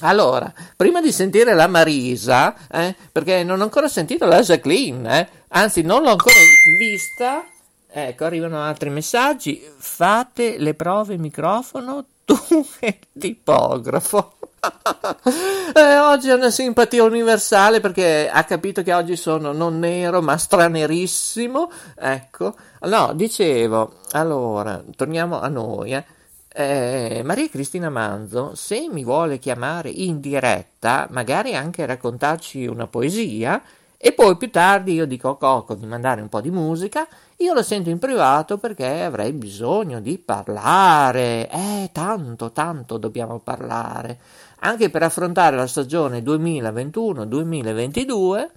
[0.00, 5.28] Allora, prima di sentire la Marisa, eh, perché non ho ancora sentito la Jacqueline, eh,
[5.48, 6.36] anzi non l'ho ancora
[6.78, 7.44] vista,
[7.90, 12.38] ecco, arrivano altri messaggi, fate le prove microfono, tu
[12.78, 14.34] e tipografo.
[15.74, 20.36] eh, oggi è una simpatia universale perché ha capito che oggi sono non nero ma
[20.36, 21.70] stranerissimo.
[21.96, 25.92] Ecco, no, dicevo, allora, torniamo a noi.
[25.92, 26.04] Eh.
[26.50, 33.62] Eh, Maria Cristina Manzo, se mi vuole chiamare in diretta, magari anche raccontarci una poesia,
[34.00, 37.06] e poi più tardi io dico a Coco di mandare un po' di musica,
[37.38, 41.48] io lo sento in privato perché avrei bisogno di parlare.
[41.50, 44.18] Eh, tanto, tanto dobbiamo parlare
[44.60, 48.48] anche per affrontare la stagione 2021-2022.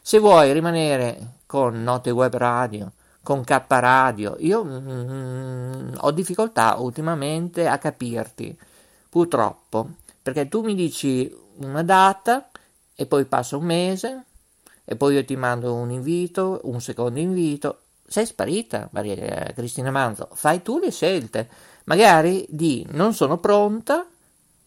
[0.00, 2.92] Se vuoi rimanere con Note Web Radio,
[3.22, 8.58] con K Radio, io mm, ho difficoltà ultimamente a capirti,
[9.08, 9.90] purtroppo,
[10.22, 12.48] perché tu mi dici una data
[12.94, 14.24] e poi passa un mese
[14.84, 17.78] e poi io ti mando un invito, un secondo invito.
[18.06, 21.48] Sei sparita, Maria Cristina Manzo, fai tu le scelte.
[21.84, 24.06] Magari di non sono pronta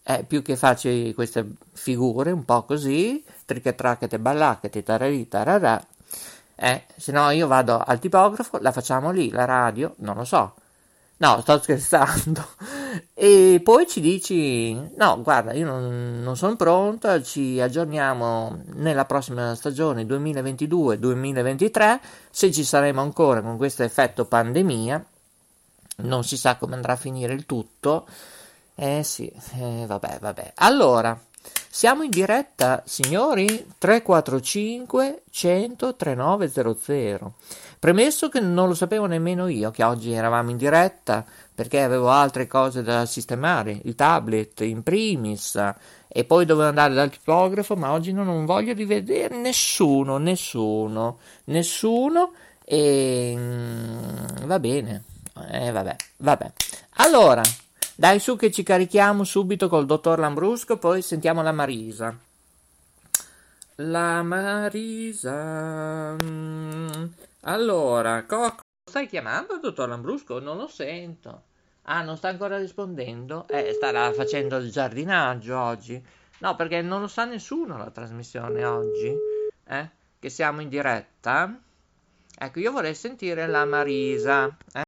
[0.08, 5.84] eh, più che faccio queste figure un po' così, trichetrachete, ballacchete, tararì, tararà,
[6.54, 10.54] eh, se no io vado al tipografo, la facciamo lì, la radio, non lo so.
[11.18, 12.46] No, sto scherzando.
[13.12, 19.54] E poi ci dici, no, guarda, io non, non sono pronta, ci aggiorniamo nella prossima
[19.54, 21.98] stagione 2022-2023,
[22.30, 25.04] se ci saremo ancora con questo effetto pandemia,
[25.96, 28.06] non si sa come andrà a finire il tutto.
[28.78, 30.52] Eh sì, eh, vabbè, vabbè.
[30.56, 31.18] Allora,
[31.70, 33.46] siamo in diretta, signori,
[33.78, 37.34] 345 100 3900.
[37.78, 41.24] Premesso che non lo sapevo nemmeno io che oggi eravamo in diretta,
[41.54, 45.58] perché avevo altre cose da sistemare, il tablet in primis,
[46.06, 52.32] e poi dovevo andare dal tipografo, ma oggi non, non voglio rivedere nessuno, nessuno, nessuno,
[52.62, 55.02] e mm, va bene,
[55.50, 56.52] eh, vabbè, vabbè.
[56.96, 57.42] Allora,
[57.98, 62.14] dai su che ci carichiamo subito col dottor Lambrusco, poi sentiamo la Marisa.
[63.76, 65.32] La Marisa.
[66.22, 67.04] Mm,
[67.40, 70.38] allora, co- stai chiamando, dottor Lambrusco?
[70.40, 71.44] Non lo sento.
[71.84, 73.48] Ah, non sta ancora rispondendo?
[73.48, 76.04] Eh, starà facendo il giardinaggio oggi.
[76.38, 79.10] No, perché non lo sa nessuno la trasmissione oggi.
[79.64, 79.90] Eh?
[80.18, 81.58] Che siamo in diretta.
[82.38, 84.54] Ecco, io vorrei sentire la Marisa.
[84.74, 84.82] Eh?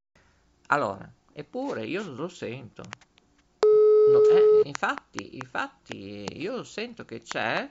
[0.66, 2.82] Allora, Eppure io lo sento.
[4.10, 7.70] No, eh, infatti, infatti, io sento che c'è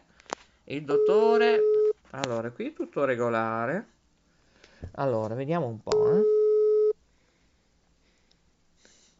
[0.64, 1.60] il dottore.
[2.12, 3.88] Allora, qui è tutto regolare.
[4.92, 6.18] Allora, vediamo un po'.
[6.18, 6.22] Eh.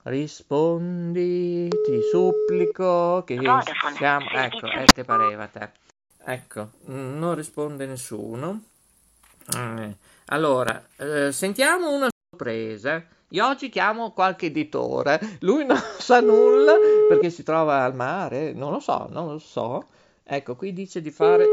[0.04, 3.38] Rispondi, ti supplico che
[3.98, 4.30] siamo...
[4.30, 5.72] Ecco, e eh, te pareva te.
[6.24, 8.64] Ecco, non risponde nessuno.
[9.54, 9.96] Eh,
[10.28, 13.16] allora, eh, sentiamo una sorpresa.
[13.32, 16.76] Io oggi chiamo qualche editore, lui non sa nulla
[17.10, 19.88] perché si trova al mare, non lo so, non lo so.
[20.24, 21.46] Ecco, qui dice di fare...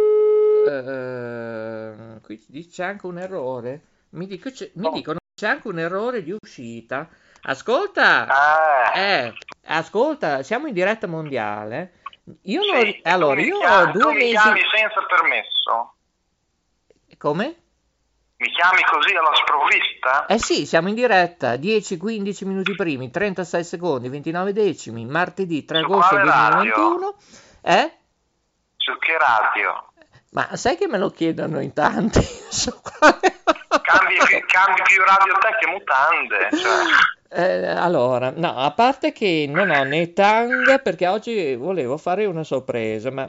[0.64, 3.82] Uh, qui dice anche un errore.
[4.10, 7.08] Mi, dico, mi dicono c'è anche un errore di uscita.
[7.42, 8.98] Ascolta, ah.
[8.98, 9.34] eh,
[9.66, 11.92] ascolta, siamo in diretta mondiale.
[12.42, 14.36] Io sì, non, allora, io ho due mesi.
[14.36, 15.94] senza permesso.
[17.18, 17.63] Come?
[18.36, 20.26] Mi chiami così alla sprovvista?
[20.26, 25.84] Eh sì, siamo in diretta, 10-15 minuti primi, 36 secondi, 29 decimi, martedì 3 Su
[25.84, 27.14] agosto 2021.
[27.62, 27.96] Eh?
[28.76, 29.90] Su che radio?
[30.32, 32.18] Ma sai che me lo chiedono in tanti?
[33.82, 34.16] cambi,
[34.46, 36.48] cambi, più radio te che mutande.
[36.50, 36.82] Cioè.
[37.36, 42.42] Eh, allora, no, a parte che non ho né tanga perché oggi volevo fare una
[42.42, 43.24] sorpresa, ma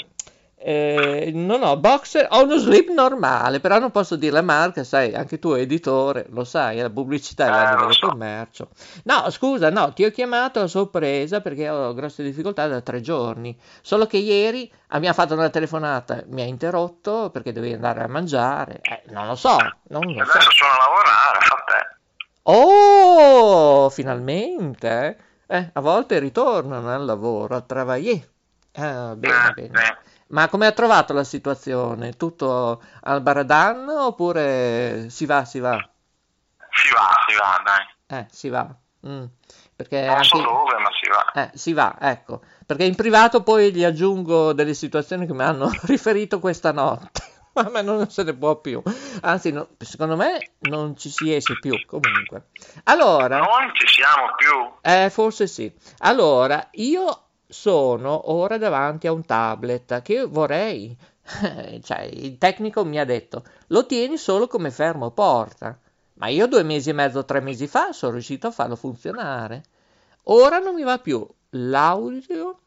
[0.67, 5.13] eh, non ho boxer, ho uno slip normale, però non posso dire la marca, sai,
[5.13, 8.07] anche tu editore, lo sai, la pubblicità è l'anima del so.
[8.07, 8.69] commercio.
[9.03, 13.55] No, scusa, no, ti ho chiamato a sorpresa perché ho grosse difficoltà da tre giorni,
[13.83, 18.79] solo che ieri abbiamo fatto una telefonata, mi ha interrotto perché dovevi andare a mangiare,
[18.81, 19.57] eh, non lo so,
[19.89, 20.49] non lo Adesso so.
[20.49, 21.95] sono a lavorare, fa te.
[22.41, 28.27] Oh, finalmente, eh, a volte ritornano al lavoro, a travailler.
[28.77, 29.97] Ah, bene, eh, bene.
[30.27, 32.13] Ma come ha trovato la situazione?
[32.13, 35.77] Tutto al baradan oppure si va, si va?
[36.71, 38.19] Si va, si va, dai.
[38.19, 38.75] Eh, si va.
[39.07, 39.25] Mm.
[39.75, 40.27] Perché non anche...
[40.27, 41.31] so dove, ma si va.
[41.43, 42.41] Eh, si va, ecco.
[42.65, 47.33] Perché in privato poi gli aggiungo delle situazioni che mi hanno riferito questa notte.
[47.71, 48.81] Ma non se ne può più.
[49.21, 52.47] Anzi, no, secondo me non ci si esce più, comunque.
[52.85, 53.37] Allora...
[53.37, 54.73] Non ci siamo più?
[54.81, 55.73] Eh, forse sì.
[55.99, 57.24] Allora, io
[57.55, 60.95] sono ora davanti a un tablet che vorrei.
[61.81, 65.79] cioè, il tecnico mi ha detto: lo tieni solo come fermo porta.
[66.15, 69.63] Ma io due mesi e mezzo, tre mesi fa sono riuscito a farlo funzionare.
[70.23, 72.59] Ora non mi va più l'audio,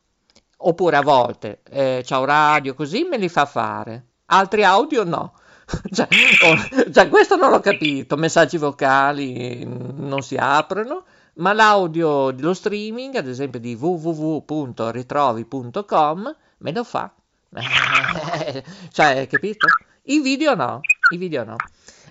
[0.56, 5.34] oppure a volte eh, un radio così me li fa fare, altri audio no.
[5.92, 6.08] cioè,
[6.44, 11.04] oh, cioè, questo non l'ho capito, messaggi vocali non si aprono
[11.38, 17.12] ma l'audio dello streaming, ad esempio di www.ritrovi.com, me lo fa.
[18.92, 19.66] cioè, capito?
[20.02, 20.80] I video no,
[21.12, 21.56] i video no.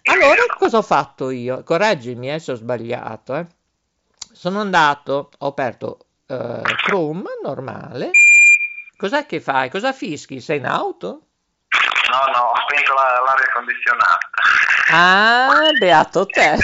[0.04, 1.64] Allora, cosa ho fatto io?
[1.64, 3.36] Correggimi eh, se ho sbagliato.
[3.36, 3.46] Eh.
[4.32, 5.98] Sono andato, ho aperto
[6.28, 8.12] uh, Chrome normale.
[8.96, 9.70] Cos'è che fai?
[9.70, 10.40] Cosa fischi?
[10.40, 11.27] Sei in auto?
[12.10, 14.30] No, no, ho spento la, l'aria condizionata.
[14.92, 16.56] Ah, beato te.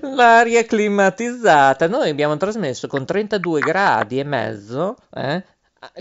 [0.14, 1.86] L'aria climatizzata.
[1.86, 5.44] Noi abbiamo trasmesso con 32 gradi e mezzo, eh,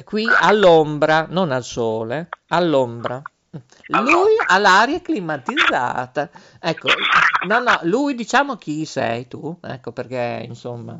[0.05, 3.21] qui all'ombra, non al sole, all'ombra.
[3.87, 6.29] Lui ha l'aria climatizzata.
[6.59, 6.89] Ecco,
[7.47, 10.97] no, no, lui diciamo chi sei tu, ecco perché insomma.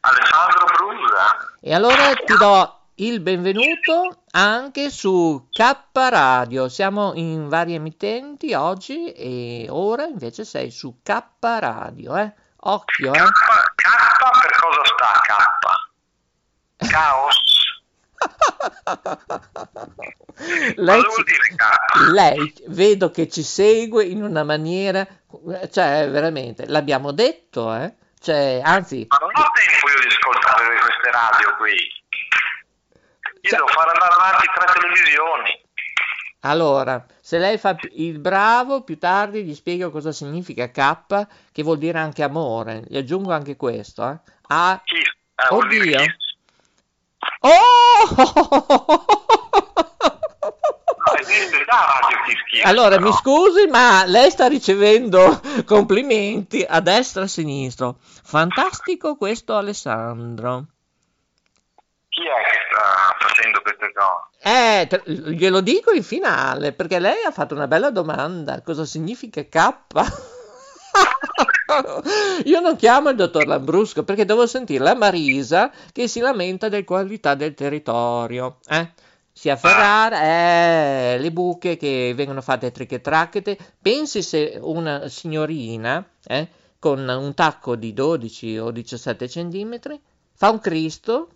[0.00, 1.56] Alessandro Brusa.
[1.60, 6.68] E allora ti do il benvenuto anche su K Radio.
[6.68, 12.32] Siamo in varie emittenti oggi e ora invece sei su K Radio, eh?
[12.60, 13.18] Occhio, eh?
[13.18, 13.22] K,
[13.74, 13.84] K
[14.40, 15.34] per cosa sta K?
[16.90, 17.54] Caos?
[20.76, 21.64] lei, Cosa vuol ci- dire K?
[22.12, 25.06] lei vedo che ci segue in una maniera,
[25.70, 27.94] cioè veramente, l'abbiamo detto, eh?
[28.18, 31.74] Cioè, anzi, Ma non ho tempo io di ascoltare queste radio qui.
[33.46, 35.64] Io Cioè- devo fare andare avanti tre televisioni.
[36.40, 41.78] allora, se lei fa il bravo, più tardi gli spiego cosa significa K, che vuol
[41.78, 42.82] dire anche amore.
[42.88, 44.18] Gli aggiungo anche questo, eh?
[44.48, 44.80] A...
[44.84, 44.96] Chi?
[44.96, 46.00] Eh, Oddio.
[47.40, 49.04] Oh!
[52.48, 52.64] Kiss.
[52.64, 57.94] Allora, mi scusi, ma lei sta ricevendo complimenti a destra e a sinistra.
[57.98, 60.66] Fantastico questo Alessandro.
[62.16, 64.24] Chi è che sta facendo queste cose?
[64.40, 65.02] Eh, te-
[65.34, 68.62] glielo dico in finale, perché lei ha fatto una bella domanda.
[68.62, 69.74] Cosa significa K?
[72.44, 76.84] Io non chiamo il dottor Lambrusco perché devo sentire la Marisa che si lamenta delle
[76.84, 78.60] qualità del territorio.
[78.66, 78.92] Eh?
[79.30, 83.58] Sia Ferrara, eh, le buche che vengono fatte triche tracchete.
[83.82, 86.48] Pensi se una signorina eh,
[86.78, 90.00] con un tacco di 12 o 17 centimetri
[90.32, 91.28] fa un Cristo,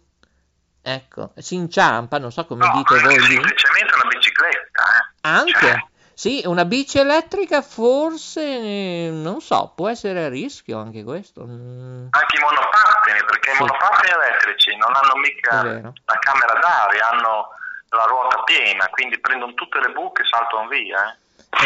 [0.83, 3.35] ecco, si inciampa, non so come No, dite voi lì.
[3.35, 5.13] semplicemente una bicicletta, eh.
[5.23, 5.53] Anche?
[5.59, 5.85] Cioè,
[6.21, 11.45] Sì, una bici elettrica forse, non so, può essere a rischio anche questo.
[11.47, 13.57] mm, anche i monopattini, perché Sì.
[13.57, 17.49] i monopattini elettrici non hanno mica la camera d'aria, hanno
[17.89, 21.11] la ruota piena, quindi prendono tutte le buche e saltano via.
[21.11, 21.19] Eh.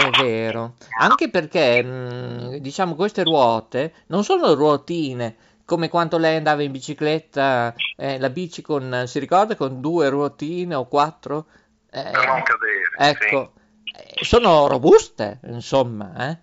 [0.07, 6.63] È vero, anche perché mm, diciamo queste ruote non sono ruotine come quando lei andava
[6.63, 11.47] in bicicletta, eh, la bici con, si ricorda, con due ruotine o quattro?
[11.91, 13.11] Eh, Per non cadere.
[13.11, 13.53] ecco,
[13.97, 16.39] eh, sono robuste, insomma, eh.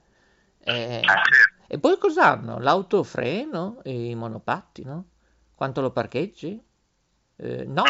[0.64, 1.06] Eh, Sì.
[1.06, 1.50] Eh, sì.
[1.68, 2.60] E poi cos'hanno?
[2.60, 5.06] L'autofreno e i monopattino?
[5.56, 6.62] Quanto lo parcheggi?
[7.38, 7.84] Eh, no,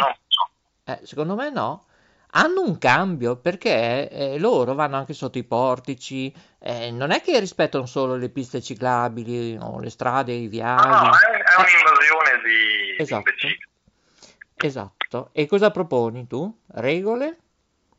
[0.83, 1.85] eh, secondo me no.
[2.33, 7.37] Hanno un cambio perché eh, loro vanno anche sotto i portici, eh, non è che
[7.39, 10.87] rispettano solo le piste ciclabili o le strade, i No, viali.
[10.89, 13.27] no, è, è un'invasione di, di Esatto.
[13.29, 13.57] imbecilli.
[14.55, 15.29] Esatto.
[15.33, 16.57] E cosa proponi tu?
[16.75, 17.37] Regole?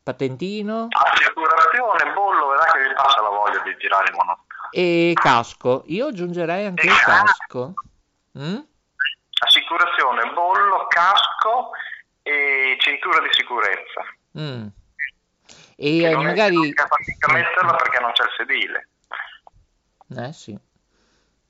[0.01, 0.87] Patentino?
[0.89, 4.69] Assicurazione, bollo, vedrà che vi passa la voglia di girare in monopattino.
[4.71, 5.83] E casco?
[5.87, 7.73] Io aggiungerei anche il casco.
[8.39, 8.57] Mm?
[9.45, 11.69] Assicurazione, bollo, casco
[12.23, 14.01] e cintura di sicurezza.
[14.37, 14.67] Mm.
[15.75, 16.55] Che E eh, non è- magari...
[16.55, 18.87] non a metterla perché non c'è il sedile.
[20.15, 20.57] Eh sì.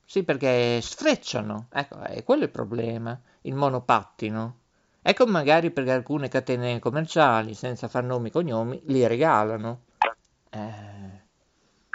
[0.05, 1.67] Sì, perché sfrecciano.
[1.71, 3.19] Ecco, è quello il problema.
[3.41, 4.59] Il monopattino.
[5.01, 9.81] Ecco magari perché alcune catene commerciali, senza far nomi e cognomi, li regalano.
[10.49, 11.21] Eh,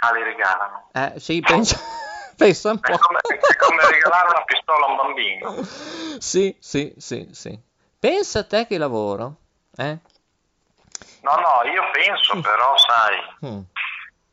[0.01, 0.89] Ah, li regalano.
[0.93, 1.75] eh, sì, pensa,
[2.37, 2.97] pensa un È po'.
[2.97, 5.63] come, è come regalare una pistola a un bambino.
[6.19, 7.59] Sì, sì, sì, sì.
[7.99, 9.37] Pensa a te che lavoro.
[9.75, 9.97] Eh?
[11.21, 13.17] No, no, io penso però, sai,
[13.51, 13.61] Mm.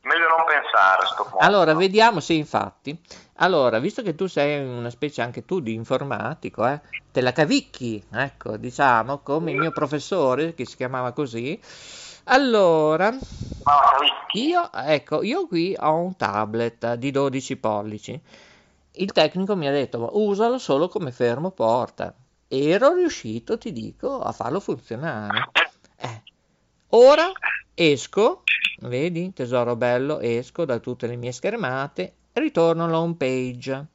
[0.03, 1.39] meglio non pensare a sto punto.
[1.39, 2.99] Allora, vediamo, sì, infatti.
[3.39, 6.81] Allora, visto che tu sei una specie anche tu di informatico, eh,
[7.13, 11.61] te la cavicchi, ecco, diciamo, come il mio professore, che si chiamava così.
[12.29, 13.13] Allora,
[14.33, 18.21] io, ecco, io qui ho un tablet di 12 pollici.
[18.99, 22.15] Il tecnico mi ha detto, "Ma usalo solo come fermo porta.
[22.49, 25.51] Ero riuscito, ti dico, a farlo funzionare.
[25.99, 26.23] Eh,
[26.91, 27.33] Ora
[27.75, 28.45] esco,
[28.83, 33.87] vedi, tesoro bello, esco da tutte le mie schermate, ritorno alla home page.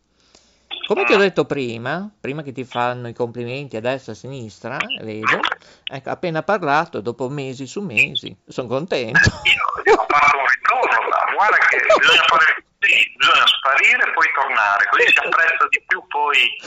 [0.88, 4.18] Come ti ho detto prima, prima che ti fanno i complimenti a destra e a
[4.18, 5.40] sinistra, vedo,
[5.86, 9.20] ecco, appena parlato, dopo mesi su mesi, sono contento.
[9.20, 12.51] Io, io un ritorno, ma guarda che bisogna fare
[12.82, 16.58] così, bisogna sparire e poi tornare, così si apprezza di più poi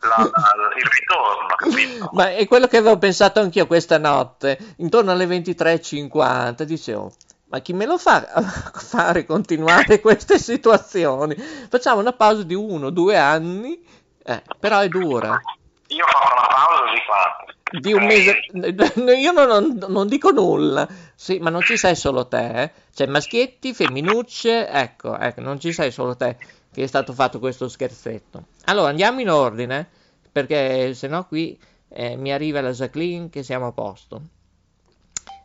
[0.00, 2.10] la- la- il ritorno, capito?
[2.12, 7.12] Ma è quello che avevo pensato anch'io questa notte, intorno alle 23.50, dicevo,
[7.50, 8.26] ma chi me lo fa
[8.74, 11.36] fare continuare queste situazioni?
[11.36, 13.80] Facciamo una pausa di uno, due anni,
[14.24, 15.40] eh, però è dura.
[15.88, 17.54] Io ho fatto una pausa di quanto?
[17.74, 18.44] Di un mese,
[19.18, 22.70] io non, non- non dico nulla, sì, ma non ci sei solo te, eh.
[22.94, 26.36] C'è maschietti, femminucce, ecco, ecco, non ci sei solo te
[26.72, 28.44] che è stato fatto questo scherzetto.
[28.66, 29.88] Allora, andiamo in ordine,
[30.30, 31.58] perché sennò qui
[31.88, 34.22] eh, mi arriva la Jacqueline che siamo a posto.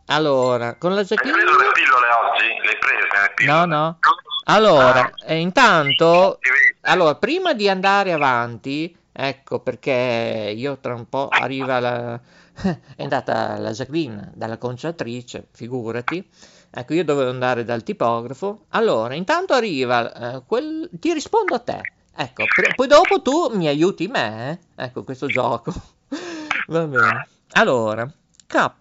[0.09, 1.43] Allora, con la Hai Jacqueline...
[1.43, 2.45] preso le pillole oggi?
[2.61, 3.67] Le hai prese le No, pillole?
[3.67, 3.99] no.
[4.45, 6.39] Allora, Ah, eh, intanto,
[6.81, 12.19] allora, prima di andare avanti, ecco perché io tra un po' arriva la...
[12.95, 16.29] è andata la Jacqueline dalla conciatrice, figurati.
[16.69, 18.65] Ecco, io dovevo andare dal tipografo.
[18.69, 20.87] Allora, intanto arriva eh, quel...
[20.93, 21.81] ti rispondo a te.
[22.15, 24.83] Ecco, pre- poi dopo tu mi aiuti me, eh?
[24.85, 25.73] Ecco questo gioco.
[26.67, 27.27] Va bene.
[27.53, 28.11] Allora,
[28.45, 28.71] K,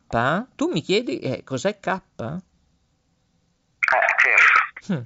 [0.55, 2.01] tu mi chiedi eh, cos'è K?
[2.17, 2.37] Eh.
[4.89, 5.05] Hm.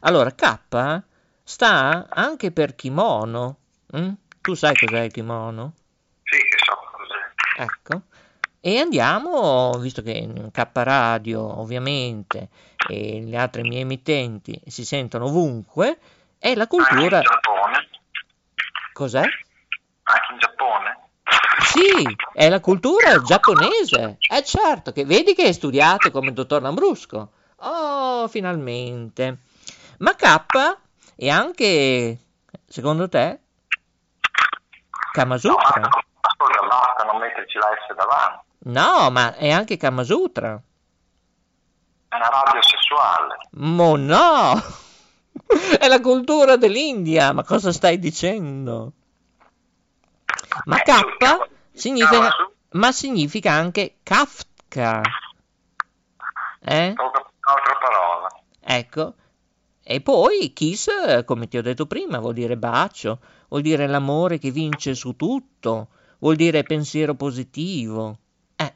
[0.00, 1.02] Allora, K
[1.44, 3.56] sta anche per kimono.
[3.92, 4.12] hm?
[4.48, 5.74] Tu sai cos'è il kimono?
[6.22, 7.64] Sì, che so cos'è.
[7.64, 8.00] Ecco.
[8.60, 12.48] E andiamo, visto che K Radio ovviamente
[12.88, 15.98] e le altre mie emittenti si sentono ovunque,
[16.38, 17.18] è la Anche cultura...
[17.18, 17.88] in Giappone.
[18.94, 19.20] Cos'è?
[19.20, 20.98] Anche in Giappone.
[21.66, 24.16] Sì, è la cultura giapponese.
[24.18, 27.32] È certo che vedi che hai studiato come il dottor Lambrusco.
[27.56, 29.40] Oh, finalmente.
[29.98, 30.78] Ma K
[31.16, 32.18] è anche,
[32.66, 33.40] secondo te,
[35.12, 35.88] Kamasutra?
[36.20, 38.46] ascolta, basta non metterci la S davanti.
[38.60, 40.60] No, ma è anche Kamasutra.
[42.08, 43.36] È una radio sessuale.
[43.52, 44.86] Mo no!
[45.78, 48.92] È la cultura dell'India, ma cosa stai dicendo?
[50.64, 50.82] Ma Eh,
[51.16, 52.30] K significa,
[52.72, 55.00] ma significa anche Kafka.
[56.60, 56.94] Eh?
[56.96, 58.28] Un'altra parola.
[58.60, 59.14] Ecco.
[59.90, 64.50] E poi kiss, come ti ho detto prima, vuol dire bacio, vuol dire l'amore che
[64.50, 68.18] vince su tutto, vuol dire pensiero positivo.
[68.56, 68.74] Eh,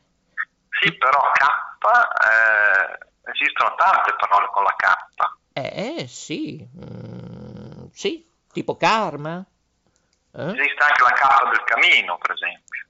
[0.80, 4.86] Sì, però K, eh, esistono tante parole con la K.
[5.52, 9.44] eh, eh, sì, mm, sì, tipo karma.
[10.34, 10.44] Eh?
[10.44, 12.86] Esiste anche la K del camino, per esempio.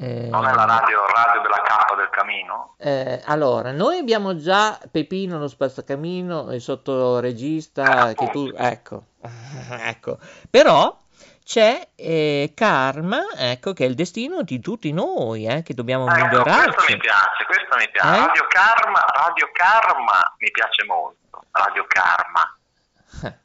[0.00, 2.74] Eh, Non è la radio, radio della K del camino?
[2.78, 8.52] eh, allora, noi abbiamo già Pepino lo spazzacamino, il sottoregista che tu...
[8.56, 9.04] Ecco,
[9.82, 10.18] ecco.
[10.48, 10.96] Però
[11.44, 16.14] c'è eh, Karma, ecco, che è il destino di tutti noi, eh, che dobbiamo Ecco,
[16.14, 16.92] questo migliorarci.
[16.92, 18.08] mi piace, questo mi piace.
[18.14, 18.26] Eh?
[18.26, 21.16] Radio Karma, Radio Karma mi piace molto.
[21.50, 22.56] Radio Karma.
[23.24, 23.38] Eh,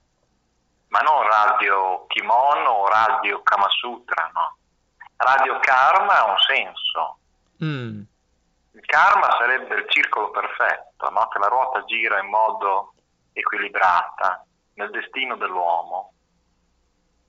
[0.90, 4.58] Ma non Radio Kimono o Radio Kamasutra, no.
[5.18, 7.18] Radio Karma ha un senso.
[7.64, 8.02] mm,
[8.72, 11.28] Il karma sarebbe il circolo perfetto, no?
[11.28, 12.94] che la ruota gira in modo
[13.34, 14.46] equilibrata
[14.76, 16.14] nel destino dell'uomo.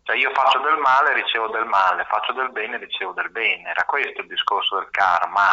[0.03, 3.71] Cioè io faccio del male, ricevo del male, faccio del bene, ricevo del bene.
[3.71, 5.51] Era questo il discorso del karma.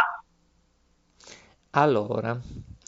[1.71, 2.37] Allora,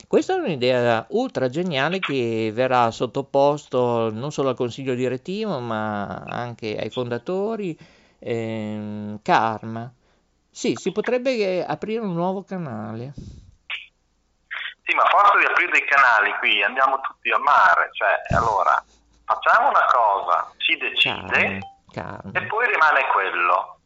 [0.06, 6.78] questa è un'idea ultra geniale che verrà sottoposto non solo al consiglio direttivo, ma anche
[6.78, 7.78] ai fondatori.
[8.24, 9.92] Ehm, Karma.
[10.50, 13.14] Sì, si potrebbe eh, aprire un nuovo canale.
[14.86, 17.90] Sì, ma a forza di aprire dei canali qui andiamo tutti al mare.
[17.92, 18.84] Cioè, allora,
[19.26, 21.60] facciamo una cosa, si decide
[21.92, 23.80] Karma, e poi rimane quello.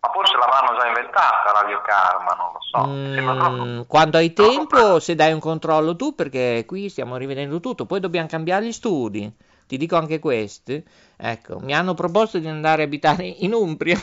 [0.00, 3.14] Ma forse l'avranno già inventata Radio Karma, non lo so.
[3.14, 7.60] Sembra troppo- Mm, quando hai tempo, se dai un controllo tu, perché qui stiamo rivedendo
[7.60, 9.32] tutto, poi dobbiamo cambiare gli studi.
[9.72, 10.84] Ti dico anche questi.
[11.16, 13.98] Ecco, mi hanno proposto di andare a abitare in Umbria.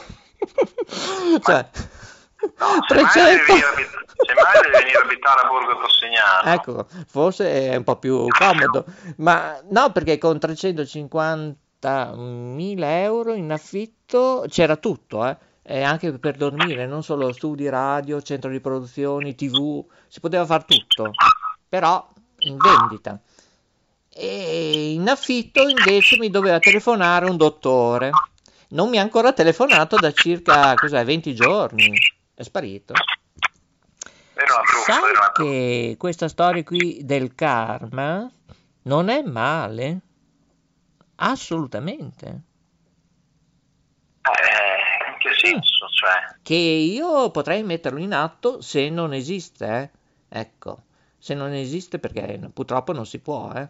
[1.44, 1.70] cioè,
[2.58, 3.54] No, semmai devi 300.
[3.54, 6.54] venire a abit- semmai devi venire a abitare a Borgo Tossignano.
[6.56, 8.84] Ecco, forse è un po' più comodo,
[9.18, 15.38] ma no, perché con 350.000 euro in affitto c'era tutto, eh?
[15.62, 20.64] E anche per dormire, non solo studi radio, centro di produzioni, tv, si poteva fare
[20.66, 21.12] tutto,
[21.68, 22.10] però
[22.40, 23.20] in vendita.
[24.22, 28.10] E in affitto invece mi doveva telefonare un dottore.
[28.70, 31.98] Non mi ha ancora telefonato da circa, cos'è, 20 giorni.
[32.34, 32.94] È sparito.
[34.34, 35.32] Truffa, Sai truffa.
[35.34, 38.30] che questa storia qui del karma
[38.84, 40.00] non è male?
[41.16, 42.26] Assolutamente.
[44.22, 45.88] Eh, in che senso?
[45.90, 49.66] Cioè, Che io potrei metterlo in atto se non esiste,
[50.30, 50.40] eh.
[50.40, 50.84] Ecco,
[51.18, 53.68] se non esiste perché purtroppo non si può, eh.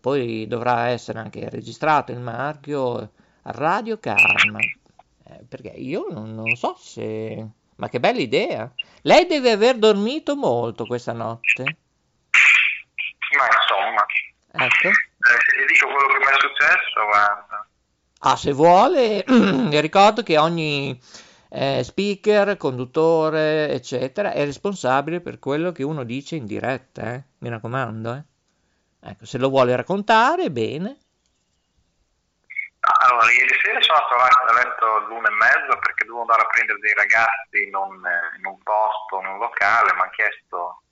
[0.00, 4.58] Poi dovrà essere anche registrato il marchio Radio Karma.
[4.60, 7.46] Eh, perché io non, non so se...
[7.76, 8.72] Ma che bella idea!
[9.02, 11.62] Lei deve aver dormito molto questa notte.
[11.62, 14.06] ma insomma,
[14.52, 14.88] Ecco.
[14.88, 17.68] eh, ti dico quello che mi è successo, guarda.
[18.20, 19.24] Ah, se vuole,
[19.80, 20.98] ricordo che ogni
[21.50, 27.22] eh, speaker, conduttore, eccetera, è responsabile per quello che uno dice in diretta, eh?
[27.38, 28.22] Mi raccomando, eh.
[29.08, 30.98] Ecco, se lo vuole raccontare, bene.
[32.80, 36.78] Allora, ieri sera sono andato a letto all'una e mezza perché dovevo andare a prendere
[36.78, 38.02] dei ragazzi in un,
[38.38, 40.82] in un posto, in un locale, mi hanno chiesto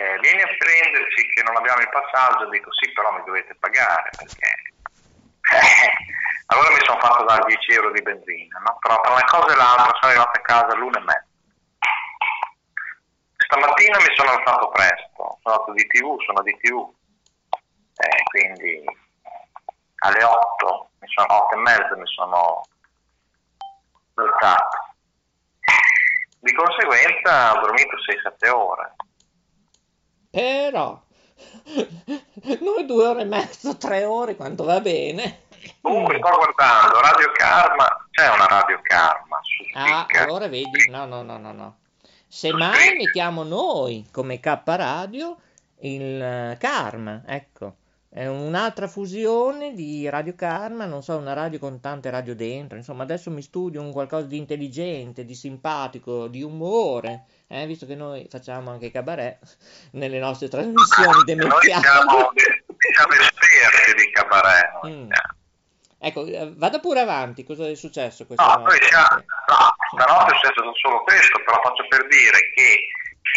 [0.00, 4.08] eh, vieni a prenderci che non abbiamo il passaggio, dico sì però mi dovete pagare
[4.16, 4.48] perché...
[6.46, 8.78] allora mi sono fatto dare 10 euro di benzina, no?
[8.80, 11.28] però tra una cosa e l'altra sono arrivato a casa all'una e mezza.
[13.36, 16.94] Stamattina mi sono alzato presto, sono andato di tv, sono di tv,
[18.00, 18.84] eh, quindi
[20.02, 22.62] alle 8, mi sono, 8 e mezza mi sono
[24.14, 24.78] alzato.
[26.40, 27.96] Di conseguenza ho dormito
[28.44, 28.94] 6-7 ore.
[30.30, 31.02] Però,
[32.60, 35.42] noi due ore e mezzo, tre ore, quanto va bene.
[35.82, 40.22] Comunque sto guardando Radio Karma, c'è una Radio Karma su Ah, Speaker.
[40.22, 41.78] allora vedi, no, no, no, no, no.
[42.26, 45.36] Semmai mettiamo noi come K Radio
[45.80, 47.74] il eh, Karma, ecco.
[48.12, 53.04] È un'altra fusione di Radio Karma, non so, una radio con tante radio dentro, insomma,
[53.04, 58.26] adesso mi studio un qualcosa di intelligente, di simpatico, di umore, eh, visto che noi
[58.28, 59.38] facciamo anche cabaret
[59.94, 64.86] nelle nostre trasmissioni Noi siamo, siamo esperti di cabaret.
[64.88, 65.10] Mm.
[66.00, 68.86] Ecco, eh, vada pure avanti, cosa è successo questa No, notte?
[68.88, 72.76] siamo, no, stanotte è successo solo questo, però faccio per dire che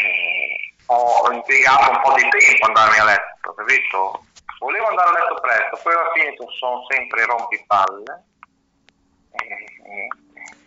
[0.01, 4.25] eh, ho impiegato un po' di tempo ad andarmi a letto, capito?
[4.63, 8.23] Volevo andare a letto presto, poi alla fine sono sempre rompipalle.
[9.31, 10.07] Eh,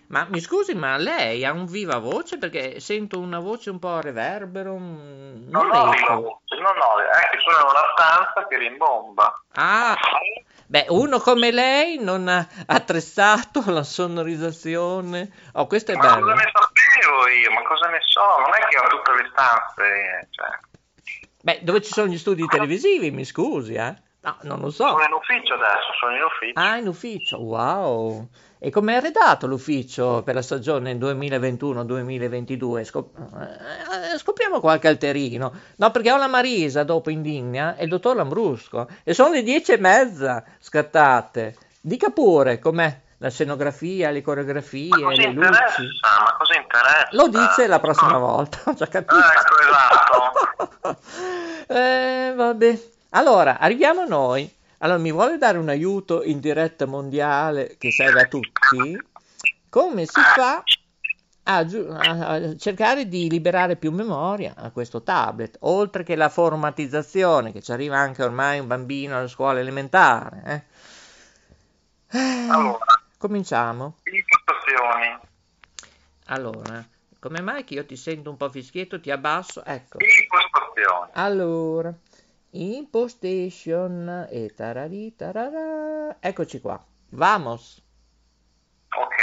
[0.08, 2.38] Ma mi scusi, ma lei ha un viva voce?
[2.38, 6.98] Perché sento una voce un po' reverbero, un- non non ho viva voce, non ho,
[7.00, 9.42] è che sono in una stanza che rimbomba.
[9.54, 9.96] Ah,
[10.66, 15.28] beh, uno come lei non ha attrezzato la sonorizzazione.
[15.54, 16.34] Oh, questo è Ma cosa bello.
[16.34, 17.50] ne sapevo io?
[17.52, 18.20] Ma cosa ne so?
[18.40, 20.58] Non è che ho tutte le stanze, cioè,
[21.46, 23.94] Beh, dove ci sono gli studi televisivi, mi scusi, eh?
[24.22, 24.88] No, non lo so.
[24.88, 26.58] sono in ufficio adesso, sono in ufficio.
[26.58, 28.28] Ah, in ufficio, wow.
[28.58, 32.82] E com'è arredato l'ufficio per la stagione 2021-2022?
[32.82, 35.52] Scop- eh, scopriamo qualche alterino.
[35.76, 38.88] No, perché ho la Marisa dopo in linea e il dottor Lambrusco.
[39.04, 41.54] E sono le dieci e mezza scattate.
[41.80, 45.88] Dica pure com'è la scenografia, le coreografie, le luci.
[46.02, 47.08] Ma cosa interessa?
[47.12, 48.18] Lo dice la prossima No.
[48.20, 49.16] volta, ho già capito.
[49.16, 49.54] Ecco,
[50.88, 51.02] esatto.
[51.74, 52.80] eh, vabbè.
[53.10, 54.52] Allora, arriviamo a noi.
[54.78, 59.00] Allora, mi vuole dare un aiuto in diretta mondiale che serve a tutti?
[59.70, 60.62] Come si fa
[61.48, 67.52] a, giu- a- cercare di liberare più memoria a questo tablet, oltre che la formatizzazione,
[67.52, 70.64] che ci arriva anche ormai un bambino alla scuola elementare?
[72.10, 72.84] Eh, Allora,
[73.26, 73.96] Cominciamo.
[74.04, 75.18] impostazioni.
[76.26, 76.86] Allora,
[77.18, 79.64] come mai che io ti sento un po' fischietto, ti abbasso?
[79.64, 79.98] Ecco.
[79.98, 81.10] Impostazioni.
[81.14, 81.92] Allora,
[82.50, 86.18] impostation e tarari tarara.
[86.20, 86.80] Eccoci qua.
[87.10, 87.82] Vamos.
[88.96, 89.16] Ok,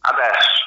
[0.00, 0.64] adesso,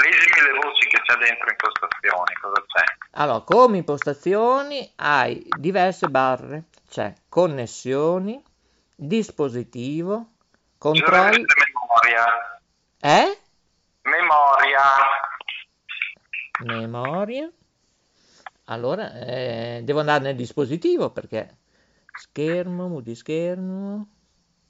[0.00, 2.84] leggimi le voci che c'è dentro impostazioni, cosa c'è?
[3.14, 6.66] Allora, come impostazioni hai diverse barre.
[6.88, 8.40] C'è connessioni,
[8.94, 10.34] dispositivo,
[10.78, 11.44] controlli.
[11.90, 12.24] Memoria.
[13.00, 13.38] Eh?
[14.02, 14.82] Memoria.
[16.60, 17.50] Memoria.
[18.66, 21.56] Allora, eh, devo andare nel dispositivo perché
[22.16, 24.08] schermo, multischermo,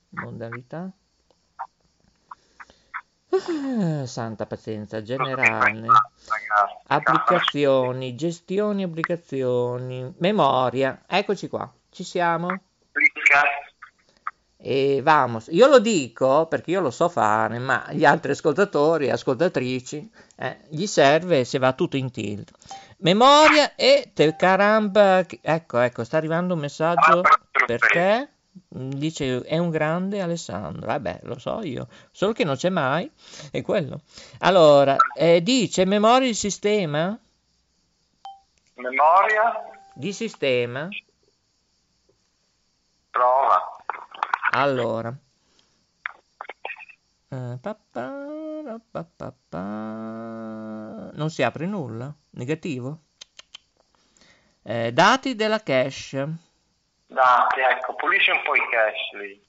[0.08, 0.90] modalità.
[3.28, 5.88] Ah, santa pazienza, generale.
[6.86, 11.02] Applicazioni, gestioni applicazioni, memoria.
[11.06, 12.48] Eccoci qua, ci siamo.
[12.92, 13.59] Clicca.
[14.62, 19.10] E vamos, io lo dico perché io lo so fare, ma gli altri ascoltatori e
[19.10, 22.50] ascoltatrici eh, gli serve se va tutto in tilt.
[22.98, 27.22] Memoria e te caramba, ecco, ecco, sta arrivando un messaggio
[27.66, 28.28] per te.
[28.68, 33.10] Dice è un grande Alessandro, vabbè, lo so io, solo che non c'è mai,
[33.50, 34.00] è quello.
[34.40, 37.18] Allora, eh, dice memoria di sistema,
[38.74, 39.54] Memoria.
[39.94, 40.88] di sistema,
[43.10, 43.69] Prova.
[44.52, 45.16] Allora,
[47.32, 47.58] Eh,
[51.12, 53.02] non si apre nulla, negativo.
[54.62, 56.28] Eh, dati della cache.
[57.06, 59.40] Dati, ecco, pulisci un po' i cache lì.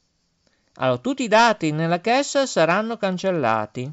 [0.75, 3.91] Allora, tutti i dati nella cache saranno cancellati.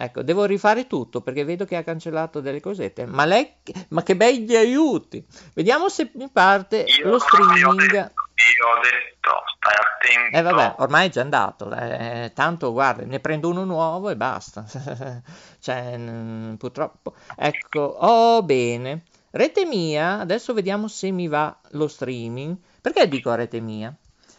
[0.00, 3.04] Ecco, devo rifare tutto perché vedo che ha cancellato delle cosette.
[3.04, 3.52] Ma lei,
[3.88, 5.24] ma che begli aiuti!
[5.54, 7.80] Vediamo se mi parte Io, lo io ho streaming.
[7.90, 10.36] detto, io ho detto, stai attento.
[10.36, 14.64] Eh vabbè, ormai è già andato, eh, tanto guarda, ne prendo uno nuovo e basta.
[15.58, 15.98] cioè,
[16.56, 17.14] purtroppo.
[17.36, 19.02] Ecco, oh bene.
[19.30, 22.56] Rete mia, adesso vediamo se mi va lo streaming.
[22.80, 23.92] Perché dico rete mia?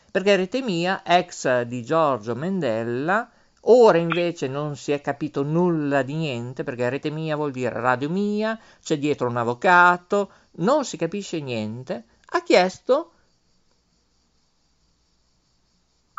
[0.09, 3.29] Perché rete mia, ex di Giorgio Mendella,
[3.61, 8.09] ora invece non si è capito nulla di niente, perché rete mia vuol dire radio
[8.09, 13.11] mia, c'è dietro un avvocato, non si capisce niente, ha chiesto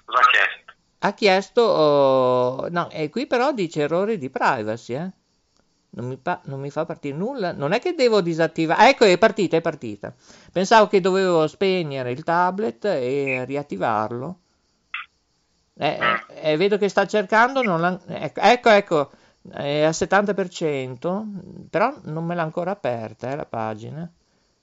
[0.04, 0.72] Cosa ha chiesto?
[1.02, 5.10] ha chiesto, oh, no, e qui però dice errore di privacy, eh?
[5.92, 9.18] Non mi, pa- non mi fa partire nulla, non è che devo disattivare, ecco è
[9.18, 10.14] partita, è partita.
[10.52, 14.38] Pensavo che dovevo spegnere il tablet e riattivarlo.
[15.82, 15.98] Eh,
[16.42, 17.62] eh, vedo che sta cercando,
[18.06, 19.10] ecco, ecco, ecco,
[19.50, 21.24] è al 70%,
[21.70, 24.10] però non me l'ha ancora aperta eh, la pagina.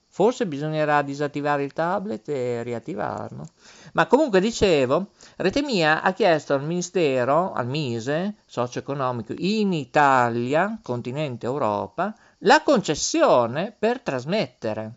[0.06, 3.48] Forse bisognerà disattivare il tablet e riattivarlo.
[3.94, 11.46] Ma comunque dicevo, Rete Mia ha chiesto al Ministero, al Mise, socio-economico in Italia, continente
[11.46, 14.92] Europa, la concessione per trasmettere.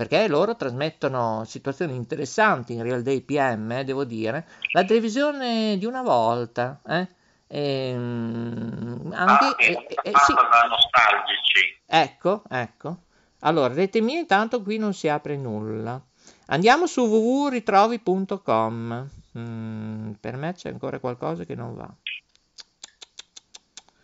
[0.00, 4.48] Perché loro trasmettono situazioni interessanti in Real Day PM, eh, devo dire.
[4.72, 7.06] La televisione di una volta, eh?
[7.46, 11.82] Ehm, anche, ah, eh, fatta sì, nostalgici.
[11.84, 13.02] Ecco, ecco.
[13.40, 16.02] Allora, rete mia intanto qui non si apre nulla.
[16.46, 19.08] Andiamo su www.ritrovi.com.
[19.38, 21.92] Mm, per me c'è ancora qualcosa che non va.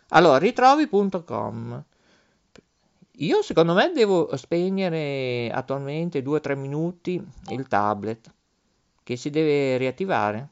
[0.09, 1.83] Allora, ritrovi.com.
[3.19, 8.33] Io secondo me devo spegnere attualmente 2-3 minuti il tablet
[9.03, 10.49] che si deve riattivare.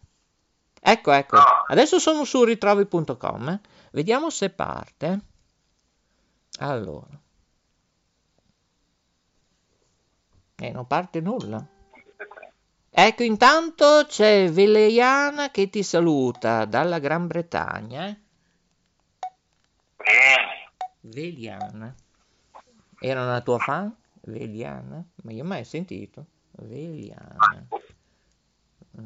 [0.82, 1.38] Ecco, ecco.
[1.68, 3.50] Adesso sono su ritrovi.com.
[3.50, 3.60] eh.
[3.92, 5.20] Vediamo se parte.
[6.60, 7.20] Allora.
[10.58, 11.64] E non parte nulla.
[12.90, 18.08] Ecco, intanto c'è Veleiana che ti saluta dalla Gran Bretagna.
[18.08, 18.18] eh.
[19.98, 20.72] Bene.
[21.02, 21.94] Veliana.
[23.06, 23.96] Era una tua fan?
[24.22, 25.06] Veliana?
[25.22, 26.26] Ma io mai sentito.
[26.54, 27.68] Veliana.
[29.00, 29.06] Mm.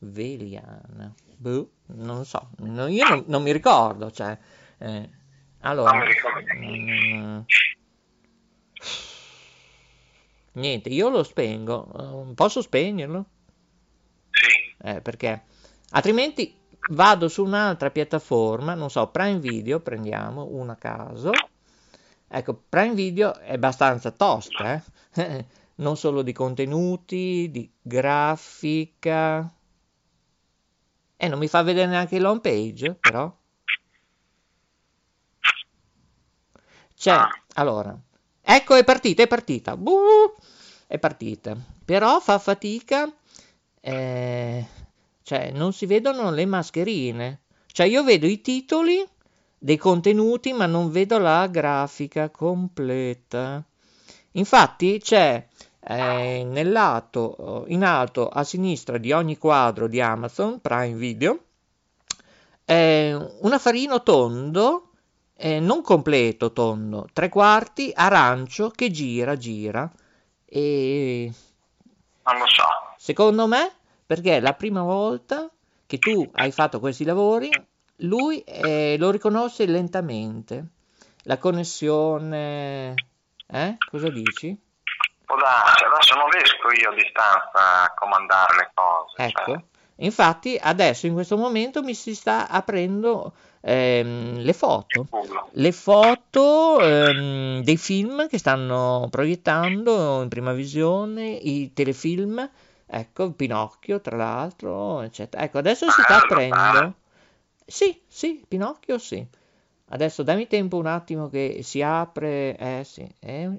[0.00, 1.14] Veliana.
[1.36, 2.50] Boh, non so.
[2.58, 4.10] No, io non, non mi ricordo.
[4.10, 4.36] Cioè,
[4.78, 5.08] eh,
[5.60, 5.92] allora.
[5.92, 7.40] Non mi ricordo mm,
[10.54, 12.30] niente, io lo spengo.
[12.30, 13.26] Eh, Posso spegnerlo?
[14.30, 14.88] Sì.
[14.88, 15.44] Eh, perché
[15.90, 16.52] altrimenti
[16.90, 21.30] vado su un'altra piattaforma, non so, Prime Video, prendiamo una a caso.
[22.36, 24.82] Ecco, Prime Video è abbastanza tosta,
[25.14, 25.46] eh?
[25.76, 29.48] non solo di contenuti, di grafica.
[31.16, 33.32] E non mi fa vedere neanche l'home page, però.
[36.96, 37.16] C'è,
[37.54, 37.96] allora,
[38.40, 40.34] ecco è partita, è partita, Buh,
[40.88, 43.08] è partita, però fa fatica,
[43.80, 44.66] eh,
[45.22, 49.06] cioè non si vedono le mascherine, cioè io vedo i titoli
[49.64, 53.64] dei contenuti ma non vedo la grafica completa.
[54.32, 55.46] Infatti c'è
[55.80, 61.44] eh, nel lato in alto a sinistra di ogni quadro di Amazon Prime Video
[62.66, 64.90] eh, un affarino tondo
[65.34, 69.90] eh, non completo tondo, tre quarti arancio che gira gira
[70.44, 71.32] e
[72.24, 72.64] Non lo so.
[72.98, 73.72] secondo me
[74.04, 75.50] perché è la prima volta
[75.86, 77.50] che tu hai fatto questi lavori
[77.98, 80.66] lui eh, lo riconosce lentamente
[81.24, 82.94] la connessione
[83.46, 83.76] eh?
[83.90, 84.58] cosa dici?
[85.24, 89.22] Può darsi, adesso non riesco io a distanza a comandare le cose.
[89.22, 89.64] ecco cioè,
[89.98, 95.06] Infatti adesso in questo momento mi si sta aprendo ehm, le foto,
[95.52, 102.50] le foto ehm, dei film che stanno proiettando in prima visione, i telefilm,
[102.86, 105.44] ecco Pinocchio tra l'altro, eccetera.
[105.44, 106.94] Ecco, adesso si sta aprendo.
[107.64, 109.26] Sì, sì, Pinocchio sì.
[109.88, 113.50] Adesso dammi tempo un attimo che si apre, eh sì, eh,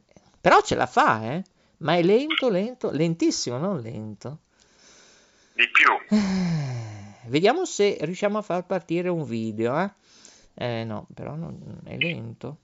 [0.41, 1.43] però ce la fa, eh,
[1.78, 4.39] ma è lento, lento, lentissimo, non lento.
[5.53, 6.18] Di più.
[6.18, 9.91] Eh, vediamo se riusciamo a far partire un video, eh.
[10.58, 12.58] Eh no, però non, è lento.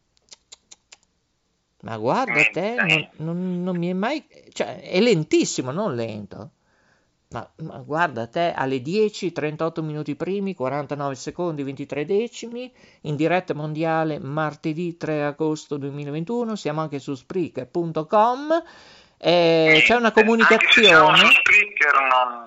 [1.81, 4.25] Ma guarda te, non, non, non mi è mai...
[4.51, 6.51] Cioè, è lentissimo, non lento.
[7.31, 12.71] Ma, ma, guarda te, alle 10, 38 minuti primi, 49 secondi, 23 decimi,
[13.01, 18.63] in diretta mondiale martedì 3 agosto 2021, siamo anche su Spreaker.com,
[19.17, 20.97] eh, c'è una comunicazione...
[20.97, 22.45] Anche se Spreaker non...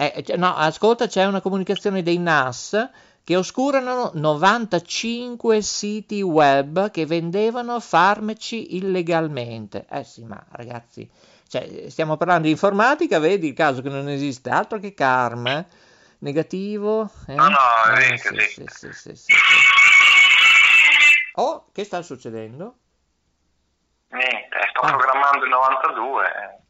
[0.00, 2.90] Eh, no, ascolta, c'è una comunicazione dei NAS
[3.24, 9.86] che oscurano 95 siti web che vendevano farmaci illegalmente.
[9.90, 11.08] Eh sì, ma ragazzi,
[11.48, 15.64] cioè, stiamo parlando di informatica, vedi il caso che non esiste altro che karma,
[16.18, 17.10] negativo.
[17.26, 17.34] Eh?
[17.34, 19.32] No, no, eh, sì, sì, sì, sì, sì,
[21.36, 22.74] Oh, che sta succedendo?
[24.10, 24.88] Niente, sto ah.
[24.88, 26.62] programmando il 92.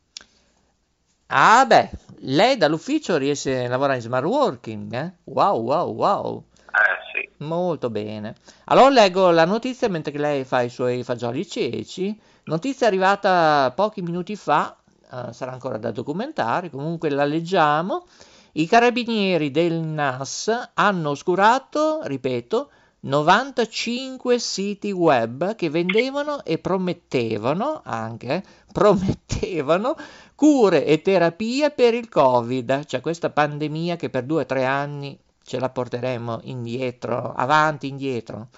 [1.30, 5.12] Ah beh, lei dall'ufficio riesce a lavorare in smart working, eh?
[5.24, 6.44] Wow, wow, wow.
[6.66, 7.44] Eh sì.
[7.44, 8.34] Molto bene.
[8.66, 12.18] Allora leggo la notizia mentre lei fa i suoi fagioli ceci.
[12.48, 14.74] Notizia arrivata pochi minuti fa,
[15.12, 18.06] eh, sarà ancora da documentare, comunque la leggiamo.
[18.52, 22.70] I carabinieri del NAS hanno oscurato, ripeto,
[23.00, 28.42] 95 siti web che vendevano e promettevano anche
[28.72, 29.94] promettevano
[30.34, 35.18] cure e terapie per il Covid, cioè questa pandemia che per due o tre anni
[35.42, 38.48] ce la porteremo indietro, avanti, indietro,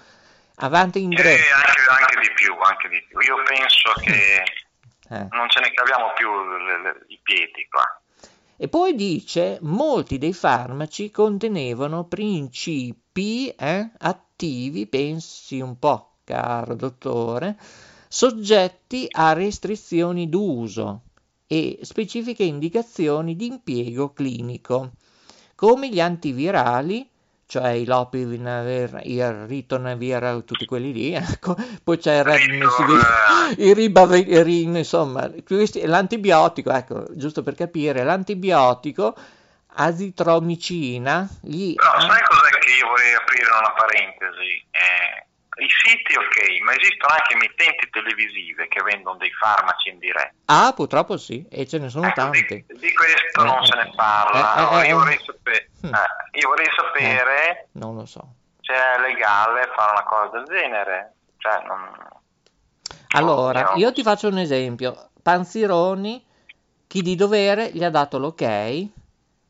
[0.65, 1.29] avanti, indietro.
[1.29, 3.19] Eh, anche, anche, di più, anche di più.
[3.19, 4.43] Io penso che
[5.09, 5.27] eh.
[5.31, 7.85] non ce ne caviamo più le, le, i piedi qua.
[8.57, 17.57] E poi dice, molti dei farmaci contenevano principi eh, attivi, pensi un po', caro dottore,
[18.07, 21.01] soggetti a restrizioni d'uso
[21.47, 24.91] e specifiche indicazioni di impiego clinico
[25.55, 27.07] come gli antivirali,
[27.51, 31.53] cioè i Lopinavir, il Ritonavir, tutti quelli lì, ecco.
[31.83, 33.67] poi c'è il, eh.
[33.67, 39.13] il Ribavirin, insomma, questi, l'antibiotico, ecco, giusto per capire, l'antibiotico
[39.73, 41.27] azitromicina.
[41.41, 44.65] Gli, no, sai cos'è che io vorrei aprire una parentesi?
[44.71, 45.25] Eh,
[45.61, 50.33] i siti ok, ma esistono anche emittenti televisive che vendono dei farmaci in diretta.
[50.45, 52.65] Ah, purtroppo sì, e ce ne sono ecco, tanti.
[52.67, 54.39] Di, di questo eh, non eh, se ne parla.
[54.39, 55.93] Eh, allora, io, vorrei sapere, hm.
[56.31, 58.33] io, vorrei sapere, non lo so.
[58.61, 61.13] se è legale fare una cosa del genere.
[61.37, 62.09] Cioè, non...
[63.09, 65.09] Allora, io ti faccio un esempio.
[65.21, 66.25] Panzironi,
[66.87, 68.41] chi di dovere gli ha dato l'ok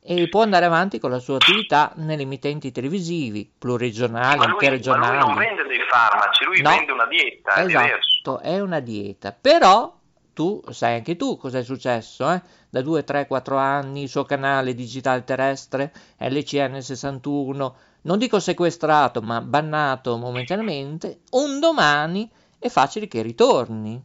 [0.04, 5.18] e può andare avanti con la sua attività nelle emittenti televisivi, pluriregionali, anche regionali.
[5.18, 8.40] Ma lui non vende dei farmaci, lui no, vende una dieta, è esatto, diverso.
[8.40, 9.32] è una dieta.
[9.40, 9.96] Però
[10.34, 12.42] tu sai anche tu cosa è successo, eh?
[12.70, 19.22] Da 2, 3, 4 anni il suo canale digitale terrestre LCN 61, non dico sequestrato,
[19.22, 22.28] ma bannato momentaneamente, un domani
[22.58, 24.04] è facile che ritorni.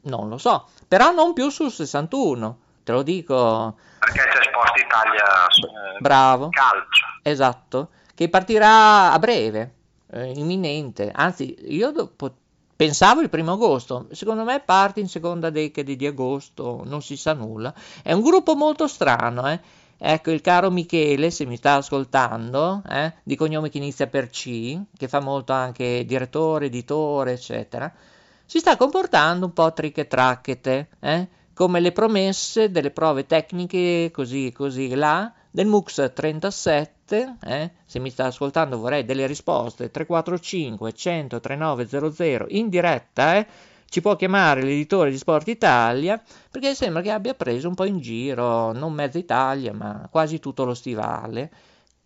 [0.00, 2.58] Non lo so, però non più sul 61
[2.88, 3.76] te lo dico.
[3.98, 6.48] Perché c'è Sport Italia eh, Bravo.
[6.48, 7.06] calcio.
[7.22, 9.74] Esatto, che partirà a breve,
[10.10, 11.12] eh, imminente.
[11.14, 12.32] Anzi, io dopo,
[12.74, 17.34] pensavo il primo agosto, secondo me parte in seconda decade di agosto, non si sa
[17.34, 17.74] nulla.
[18.02, 19.60] È un gruppo molto strano, eh.
[20.00, 24.78] Ecco, il caro Michele, se mi sta ascoltando, eh, di cognome che inizia per C,
[24.96, 27.92] che fa molto anche direttore, editore, eccetera,
[28.46, 31.28] si sta comportando un po' trick e tracchete, eh?
[31.58, 37.70] Come le promesse delle prove tecniche così così là del MUX 37, eh?
[37.84, 43.46] se mi sta ascoltando vorrei delle risposte 345 100 3900 in diretta, eh?
[43.88, 47.98] ci può chiamare l'editore di Sport Italia perché sembra che abbia preso un po' in
[47.98, 51.50] giro, non mezza Italia ma quasi tutto lo stivale,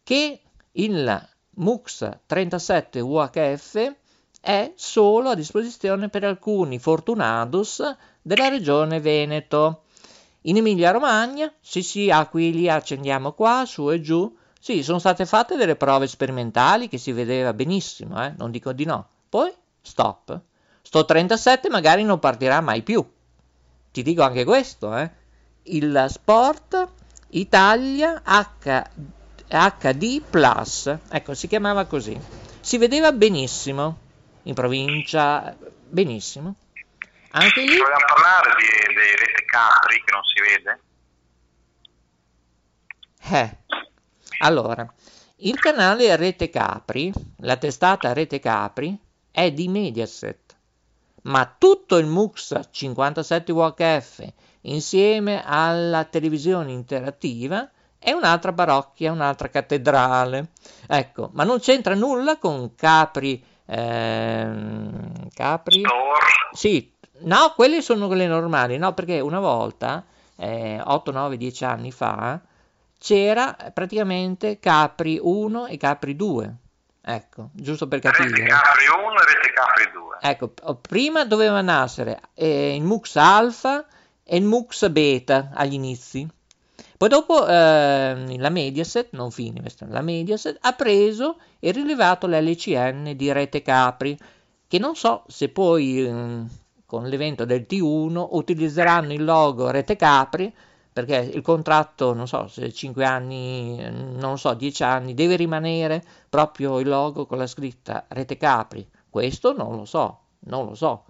[0.03, 0.41] che
[0.73, 3.97] il MUX 37 UHF
[4.41, 7.81] è solo a disposizione per alcuni fortunados
[8.23, 9.83] della regione Veneto.
[10.43, 15.77] In Emilia-Romagna, sì sì, Aquili, accendiamo qua, su e giù, sì, sono state fatte delle
[15.77, 18.33] prove sperimentali che si vedeva benissimo, eh?
[18.39, 19.09] non dico di no.
[19.29, 20.41] Poi, stop.
[20.83, 23.05] Sto 37 magari non partirà mai più.
[23.91, 25.11] Ti dico anche questo, eh?
[25.65, 26.89] Il Sport
[27.31, 32.19] Italia HD Plus, ecco, si chiamava così.
[32.61, 33.99] Si vedeva benissimo
[34.43, 35.57] in provincia,
[35.89, 36.55] benissimo.
[37.35, 40.81] Anche lì Vogliamo parlare di, dei rete Capri che non si vede?
[43.25, 43.57] Eh,
[44.41, 44.87] allora,
[45.37, 48.99] il canale Rete Capri, la testata Rete Capri,
[49.31, 50.57] è di Mediaset,
[51.23, 57.69] ma tutto il MUX 57 UHF insieme alla televisione interattiva
[57.99, 60.49] è un'altra parrocchia, un'altra cattedrale.
[60.89, 63.43] Ecco, ma non c'entra nulla con Capri.
[63.67, 65.79] ehm, Capri?
[65.81, 66.27] Store.
[66.53, 66.92] Sì,
[67.25, 70.05] no, quelle sono quelle normali, no, perché una volta,
[70.37, 72.41] eh, 8, 9, 10 anni fa,
[72.99, 76.55] c'era praticamente Capri 1 e Capri 2.
[77.05, 78.47] Ecco, giusto per Rete capire.
[78.47, 80.17] Capri 1 e Rete Capri 2.
[80.21, 83.85] Ecco, prima doveva nascere eh, il MUX Alpha
[84.23, 86.29] e il MUX Beta agli inizi.
[86.97, 93.33] Poi dopo eh, la Mediaset, non Fininvest, la Mediaset ha preso e rilevato l'LCN di
[93.33, 94.17] Rete Capri,
[94.69, 96.49] che non so se poi ehm,
[96.93, 100.55] con l'evento del T1 utilizzeranno il logo Rete Capri,
[100.93, 103.83] perché il contratto, non so, se 5 anni,
[104.19, 108.87] non so, 10 anni, deve rimanere proprio il logo con la scritta Rete Capri.
[109.09, 111.05] Questo non lo so, non lo so.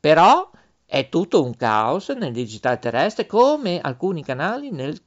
[0.00, 0.50] Però
[0.86, 4.98] è tutto un caos nel digitale terrestre come alcuni canali nel,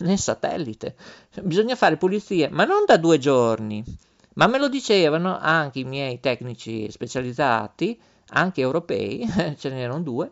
[0.00, 0.96] nel satellite.
[1.40, 3.84] Bisogna fare pulizie, ma non da due giorni.
[4.34, 8.00] Ma me lo dicevano anche i miei tecnici specializzati,
[8.30, 9.26] anche europei,
[9.56, 10.30] ce n'erano due,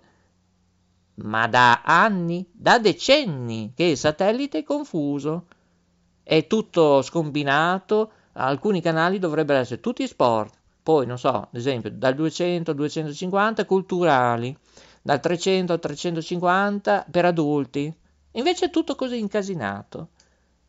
[1.16, 5.47] ma da anni, da decenni che il satellite è confuso.
[6.22, 12.14] È tutto scombinato, alcuni canali dovrebbero essere tutti sport, poi non so, ad esempio dal
[12.14, 14.57] 200 al 250 culturali,
[15.03, 17.92] dal 300 al 350 per adulti.
[18.32, 20.11] Invece è tutto così incasinato.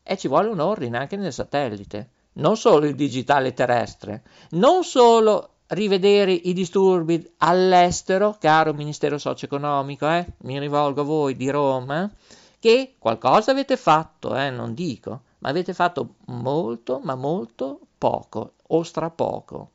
[0.02, 5.57] E ci vuole un ordine anche nel satellite, non solo il digitale terrestre, non solo
[5.68, 10.26] rivedere i disturbi all'estero, caro Ministero Socio-Economico, eh?
[10.38, 12.10] mi rivolgo a voi di Roma,
[12.58, 14.50] che qualcosa avete fatto, eh?
[14.50, 19.70] non dico, ma avete fatto molto, ma molto poco, o strapoco.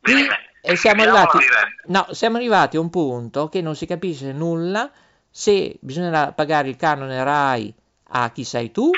[0.00, 0.28] Bene,
[0.60, 1.46] e siamo chiudiamo la arrivati,
[1.86, 4.90] no, siamo arrivati a un punto che non si capisce nulla
[5.30, 7.74] se bisognerà pagare il canone RAI
[8.08, 8.90] a chi sei tu,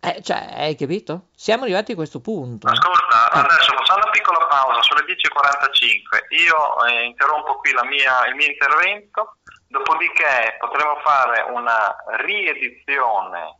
[0.00, 1.28] eh, cioè, hai capito?
[1.34, 2.66] Siamo arrivati a questo punto.
[2.68, 3.40] Ascolta, Ah.
[3.44, 6.24] adesso facciamo una piccola pausa, sono le 10.45.
[6.30, 9.36] Io eh, interrompo qui la mia- il mio intervento,
[9.68, 13.58] dopodiché potremo fare una riedizione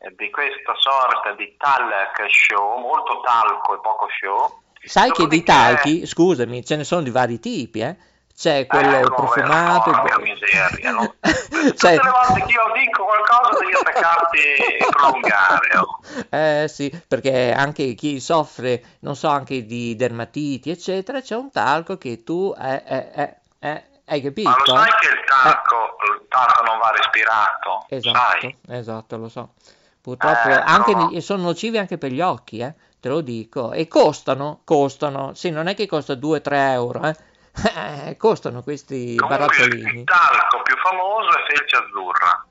[0.00, 4.62] eh, di questa sorta di talk show, molto talco e poco show.
[4.84, 7.96] Sai che di Dopodiché- talchi, scusami, ce ne sono di vari tipi, eh?
[8.38, 9.90] C'è quello Ecco, profumato.
[9.90, 11.14] porca il- miseria, no?
[11.20, 15.76] Cioè- Tutte le volte che io dico qualcosa devi attaccarti e prolungare.
[15.78, 15.98] oh.
[16.30, 21.98] Eh sì, perché anche chi soffre, non so, anche di dermatiti, eccetera, c'è un talco
[21.98, 24.48] che tu eh, eh, eh, eh, hai capito?
[24.50, 25.76] Ma lo sai che il talco,
[26.20, 27.86] il talco non va respirato?
[27.88, 28.56] Esatto, Sai?
[28.68, 29.54] esatto, lo so.
[30.00, 31.20] Purtroppo Eh, anche no.
[31.20, 33.72] sono nocivi anche per gli occhi, eh, te lo dico.
[33.72, 37.16] E costano, costano, sì, non è che costa 2-3 euro, eh.
[37.64, 39.98] Eh, costano questi Comunque barattolini.
[40.00, 42.46] il talco più famoso è Felce Azzurra.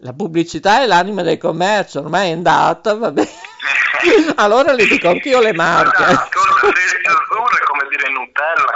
[0.00, 3.28] La pubblicità è l'anima del commercio, ormai è andata, va bene.
[4.36, 6.02] Allora le dico anch'io le marche.
[6.02, 8.67] Ascolta, Felce Azzurra è come dire Nutella,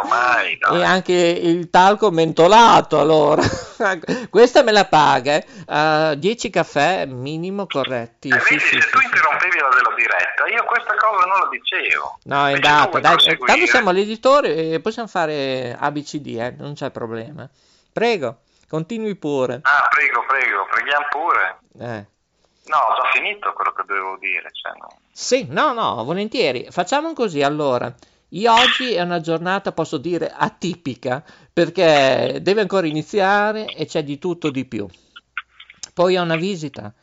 [0.00, 0.58] ormai.
[0.58, 0.80] dai.
[0.80, 3.42] E anche il talco mentolato, allora.
[4.30, 5.46] Questa me la paga, eh.
[5.66, 8.28] Uh, 10 caffè minimo corretti.
[8.28, 11.38] Eh, Sì, vedi, sì, se sì, tu interrompevi la della diretta, io questa cosa non
[11.38, 12.18] la dicevo.
[12.24, 13.00] No, è andata.
[13.00, 13.52] Dai, proseguire.
[13.52, 17.48] tanto siamo all'editore e possiamo fare ABCD, eh, non c'è problema.
[17.92, 19.60] Prego, continui pure.
[19.62, 21.58] Ah, prego, prego, preghiamo pure.
[21.78, 22.06] Eh.
[22.66, 24.48] No, ho già finito quello che dovevo dire.
[24.52, 24.98] Cioè, no.
[25.10, 26.68] Sì, no, no, volentieri.
[26.70, 27.92] Facciamo così allora.
[28.30, 34.18] Io oggi è una giornata, posso dire, atipica, perché deve ancora iniziare e c'è di
[34.18, 34.86] tutto di più.
[35.92, 36.94] Poi ho una visita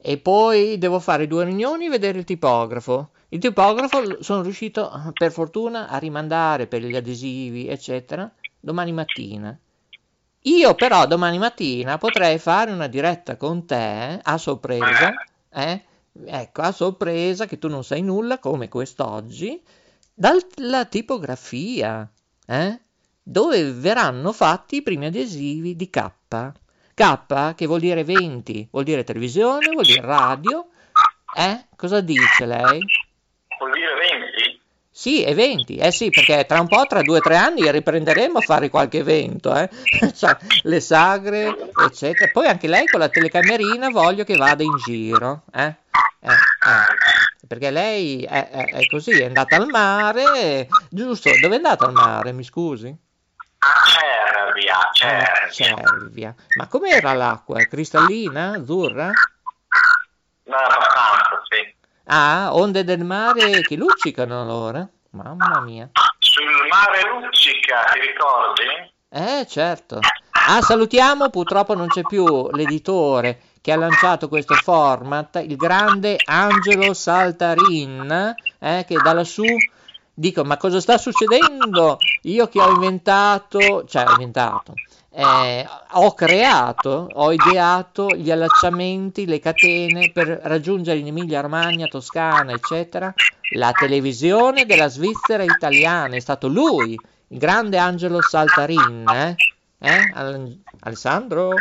[0.00, 3.10] e poi devo fare due riunioni e vedere il tipografo.
[3.28, 9.56] Il tipografo sono riuscito, per fortuna, a rimandare per gli adesivi, eccetera, domani mattina.
[10.44, 15.12] Io però domani mattina potrei fare una diretta con te a sorpresa,
[15.50, 15.84] eh?
[16.24, 19.62] Ecco, a sorpresa che tu non sai nulla come quest'oggi,
[20.20, 22.06] dalla tipografia,
[22.46, 22.78] eh?
[23.22, 26.10] Dove verranno fatti i primi adesivi di K.
[26.92, 30.68] K che vuol dire 20, vuol dire televisione, vuol dire radio.
[31.34, 31.64] Eh?
[31.74, 32.80] Cosa dice lei?
[33.58, 33.94] Vuol dire
[34.34, 34.60] 20?
[34.90, 38.42] Sì, eventi, eh sì, perché tra un po', tra due o tre anni, riprenderemo a
[38.42, 39.70] fare qualche evento, eh?
[40.12, 41.56] Cioè, le sagre,
[41.86, 42.30] eccetera.
[42.30, 45.74] Poi anche lei con la telecamerina voglio che vada in giro, eh?
[47.46, 51.30] Perché lei è, è, è così, è andata al mare, giusto?
[51.40, 52.94] Dove è andata al mare, mi scusi?
[53.58, 55.50] A Cervia, Ah, Cervia.
[55.50, 56.34] Cervia.
[56.56, 57.58] Ma com'era l'acqua?
[57.64, 58.54] Cristallina?
[58.54, 59.10] Azzurra?
[60.44, 61.74] No, abbastanza, sì.
[62.04, 64.86] Ah, onde del mare che luccicano allora?
[65.10, 65.90] Mamma mia.
[66.18, 68.92] Sul mare Luccica, ti ricordi?
[69.08, 69.98] Eh, certo.
[70.48, 76.94] Ah, salutiamo, purtroppo non c'è più l'editore che ha lanciato questo format, il grande Angelo
[76.94, 79.44] Saltarin, eh, che da lassù
[80.12, 81.98] dico, ma cosa sta succedendo?
[82.22, 84.74] Io che ho inventato, cioè ho inventato,
[85.12, 92.52] eh, ho creato, ho ideato gli allacciamenti, le catene per raggiungere in Emilia Romagna, Toscana,
[92.52, 93.12] eccetera,
[93.54, 96.16] la televisione della Svizzera italiana.
[96.16, 96.98] È stato lui,
[97.28, 99.34] il grande Angelo Saltarin, eh?
[99.80, 100.10] Eh?
[100.14, 101.54] Al- Alessandro?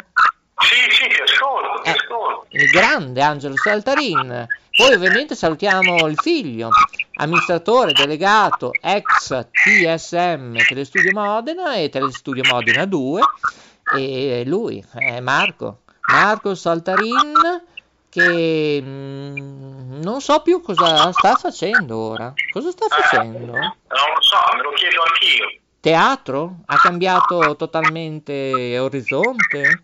[0.57, 1.93] Sì, sì, ti ascolto, ti Eh.
[1.93, 2.45] ascolto.
[2.49, 4.45] il grande Angelo Saltarin.
[4.75, 6.69] Poi ovviamente salutiamo il figlio,
[7.15, 13.21] amministratore delegato ex TSM Telestudio Modena e Telestudio Modena 2
[13.95, 15.81] e lui è Marco,
[16.13, 17.63] Marco Saltarin
[18.09, 22.33] che mm, non so più cosa sta facendo ora.
[22.51, 23.51] Cosa sta facendo?
[23.51, 25.58] Non lo so, me lo chiedo anch'io.
[25.79, 26.57] Teatro?
[26.65, 29.83] Ha cambiato totalmente orizzonte?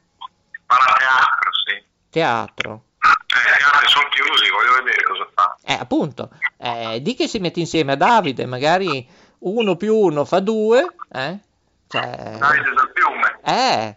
[0.66, 1.84] Parateatro, sì.
[2.10, 2.84] Teatro.
[3.00, 5.56] Eh, gli altri sono chiusi, voglio vedere cosa fa.
[5.64, 9.08] Eh, appunto, eh, di che si mette insieme a Davide, magari
[9.40, 11.40] uno più uno fa due, eh?
[11.88, 13.40] Cioè, Davide del Fiume.
[13.44, 13.96] eh,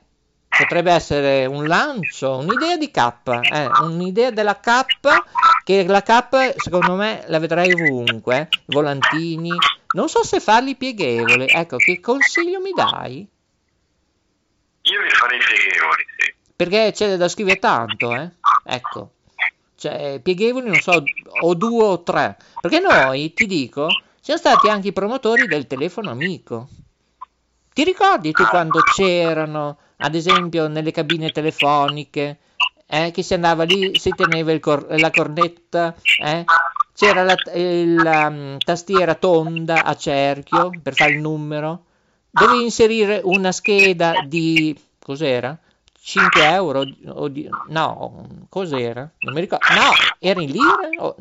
[0.59, 3.13] potrebbe essere un lancio, un'idea di K,
[3.53, 4.85] eh, un'idea della K,
[5.65, 9.55] che la K secondo me la vedrai ovunque, volantini,
[9.95, 13.27] non so se farli pieghevoli, ecco, che consiglio mi dai?
[14.83, 16.35] Io li farei pieghevoli, sì.
[16.57, 18.31] Perché c'è da scrivere tanto, eh?
[18.65, 19.11] Ecco.
[19.77, 21.05] Cioè, pieghevoli, non so,
[21.43, 22.37] o due o tre.
[22.61, 23.87] Perché noi, ti dico,
[24.21, 26.69] siamo stati anche i promotori del telefono amico.
[27.73, 32.39] Ti ricordi tu quando c'erano, ad esempio, nelle cabine telefoniche,
[32.87, 36.45] eh, che si andava lì, si teneva cor- la cornetta, eh?
[36.95, 41.85] C'era la, la um, tastiera tonda a cerchio per fare il numero.
[42.31, 44.77] Dovevi inserire una scheda di...
[44.99, 45.57] cos'era?
[46.01, 46.85] 5 euro?
[47.07, 49.09] O di- no, cos'era?
[49.21, 49.65] Non mi ricordo.
[49.75, 50.91] No, era in lire?
[50.99, 51.15] O-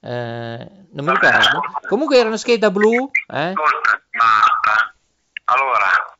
[0.00, 1.60] eh, non mi ricordo.
[1.88, 3.36] Comunque era una scheda blu, eh?
[3.50, 4.94] Ascolta, basta.
[5.44, 6.17] Allora,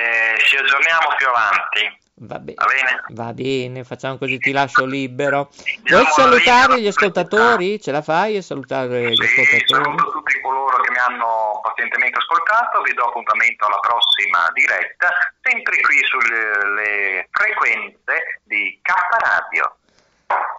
[0.00, 2.54] eh, ci aggiorniamo più avanti, Va bene.
[2.56, 3.02] va bene?
[3.10, 5.50] Va bene, facciamo così, ti lascio libero.
[5.88, 7.80] Vuoi salutare gli ascoltatori?
[7.80, 9.82] Ce la fai a salutare gli Sì, ascoltatori?
[9.84, 15.08] saluto tutti coloro che mi hanno pazientemente ascoltato, vi do appuntamento alla prossima diretta,
[15.40, 19.76] sempre qui sulle frequenze di K Radio.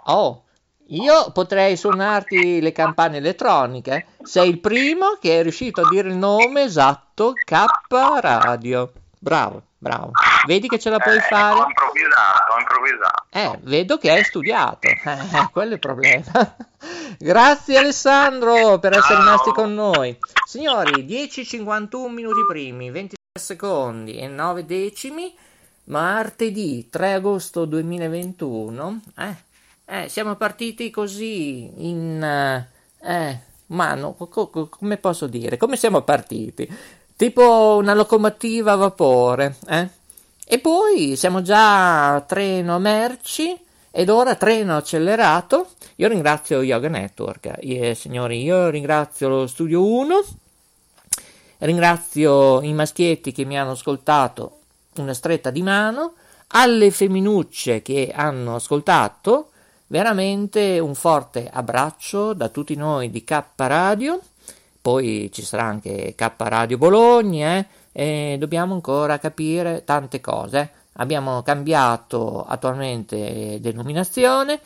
[0.05, 0.43] Oh,
[0.87, 4.07] io potrei suonarti le campane elettroniche.
[4.23, 7.65] Sei il primo che è riuscito a dire il nome esatto, K
[8.19, 8.91] Radio.
[9.23, 10.11] Bravo, bravo.
[10.47, 11.59] Vedi che ce la puoi Eh, Ho fare?
[11.59, 13.25] improvvisato, ho improvvisato.
[13.29, 14.87] Eh, vedo che hai studiato.
[14.89, 16.25] Eh, quello è il problema.
[17.19, 19.23] Grazie Alessandro per essere Ciao.
[19.23, 20.17] rimasti con noi.
[20.47, 25.31] Signori, 10.51 minuti primi, 23 secondi e 9 decimi,
[25.85, 29.01] martedì 3 agosto 2021.
[29.17, 29.35] Eh,
[29.85, 32.23] eh, siamo partiti così in...
[32.23, 32.69] eh,
[33.03, 35.57] Eh, ma no, co- co- come posso dire?
[35.57, 36.67] Come siamo partiti?
[37.21, 39.87] Tipo una locomotiva a vapore, eh?
[40.43, 43.55] E poi siamo già treno merci
[43.91, 45.67] ed ora treno accelerato.
[45.97, 50.23] Io ringrazio Yoga Network, eh, signori, io ringrazio lo Studio 1,
[51.59, 54.61] ringrazio i maschietti che mi hanno ascoltato
[54.95, 56.13] una stretta di mano,
[56.47, 59.51] alle femminucce che hanno ascoltato,
[59.85, 64.19] veramente un forte abbraccio da tutti noi di K Radio,
[64.81, 70.71] poi ci sarà anche K Radio Bologna, eh, e dobbiamo ancora capire tante cose.
[70.95, 74.59] Abbiamo cambiato attualmente denominazione,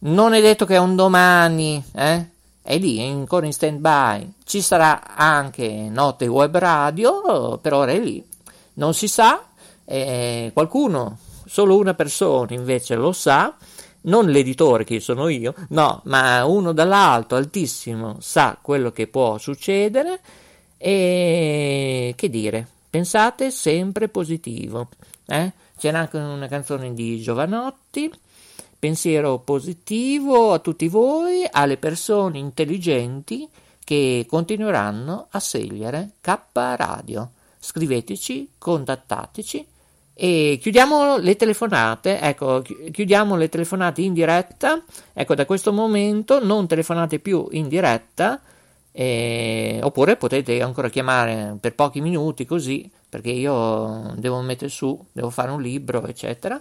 [0.00, 2.28] non è detto che un domani, eh,
[2.62, 7.90] è lì, è ancora in stand by, ci sarà anche Note Web Radio, per ora
[7.90, 8.24] è lì,
[8.74, 9.42] non si sa,
[9.84, 13.56] eh, qualcuno, solo una persona invece lo sa,
[14.02, 20.20] non l'editore che sono io, no, ma uno dall'alto, altissimo, sa quello che può succedere
[20.76, 24.88] e che dire, pensate sempre positivo.
[25.26, 25.52] Eh?
[25.76, 28.10] C'era anche una canzone di Giovanotti,
[28.78, 33.48] pensiero positivo a tutti voi, alle persone intelligenti
[33.84, 37.30] che continueranno a scegliere K Radio.
[37.58, 39.66] Scriveteci, contattateci
[40.20, 44.82] E chiudiamo le telefonate, ecco, chiudiamo le telefonate in diretta,
[45.12, 48.40] ecco, da questo momento non telefonate più in diretta,
[48.90, 55.30] eh, oppure potete ancora chiamare per pochi minuti così, perché io devo mettere su, devo
[55.30, 56.60] fare un libro, eccetera,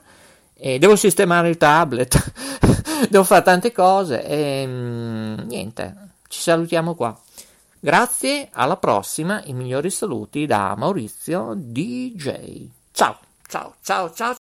[0.53, 2.33] e devo sistemare il tablet,
[3.09, 5.95] devo fare tante cose e mm, niente,
[6.27, 7.19] ci salutiamo qua.
[7.79, 12.67] Grazie, alla prossima, i migliori saluti da Maurizio DJ.
[12.91, 13.26] Ciao!
[13.47, 14.46] Ciao, ciao, ciao.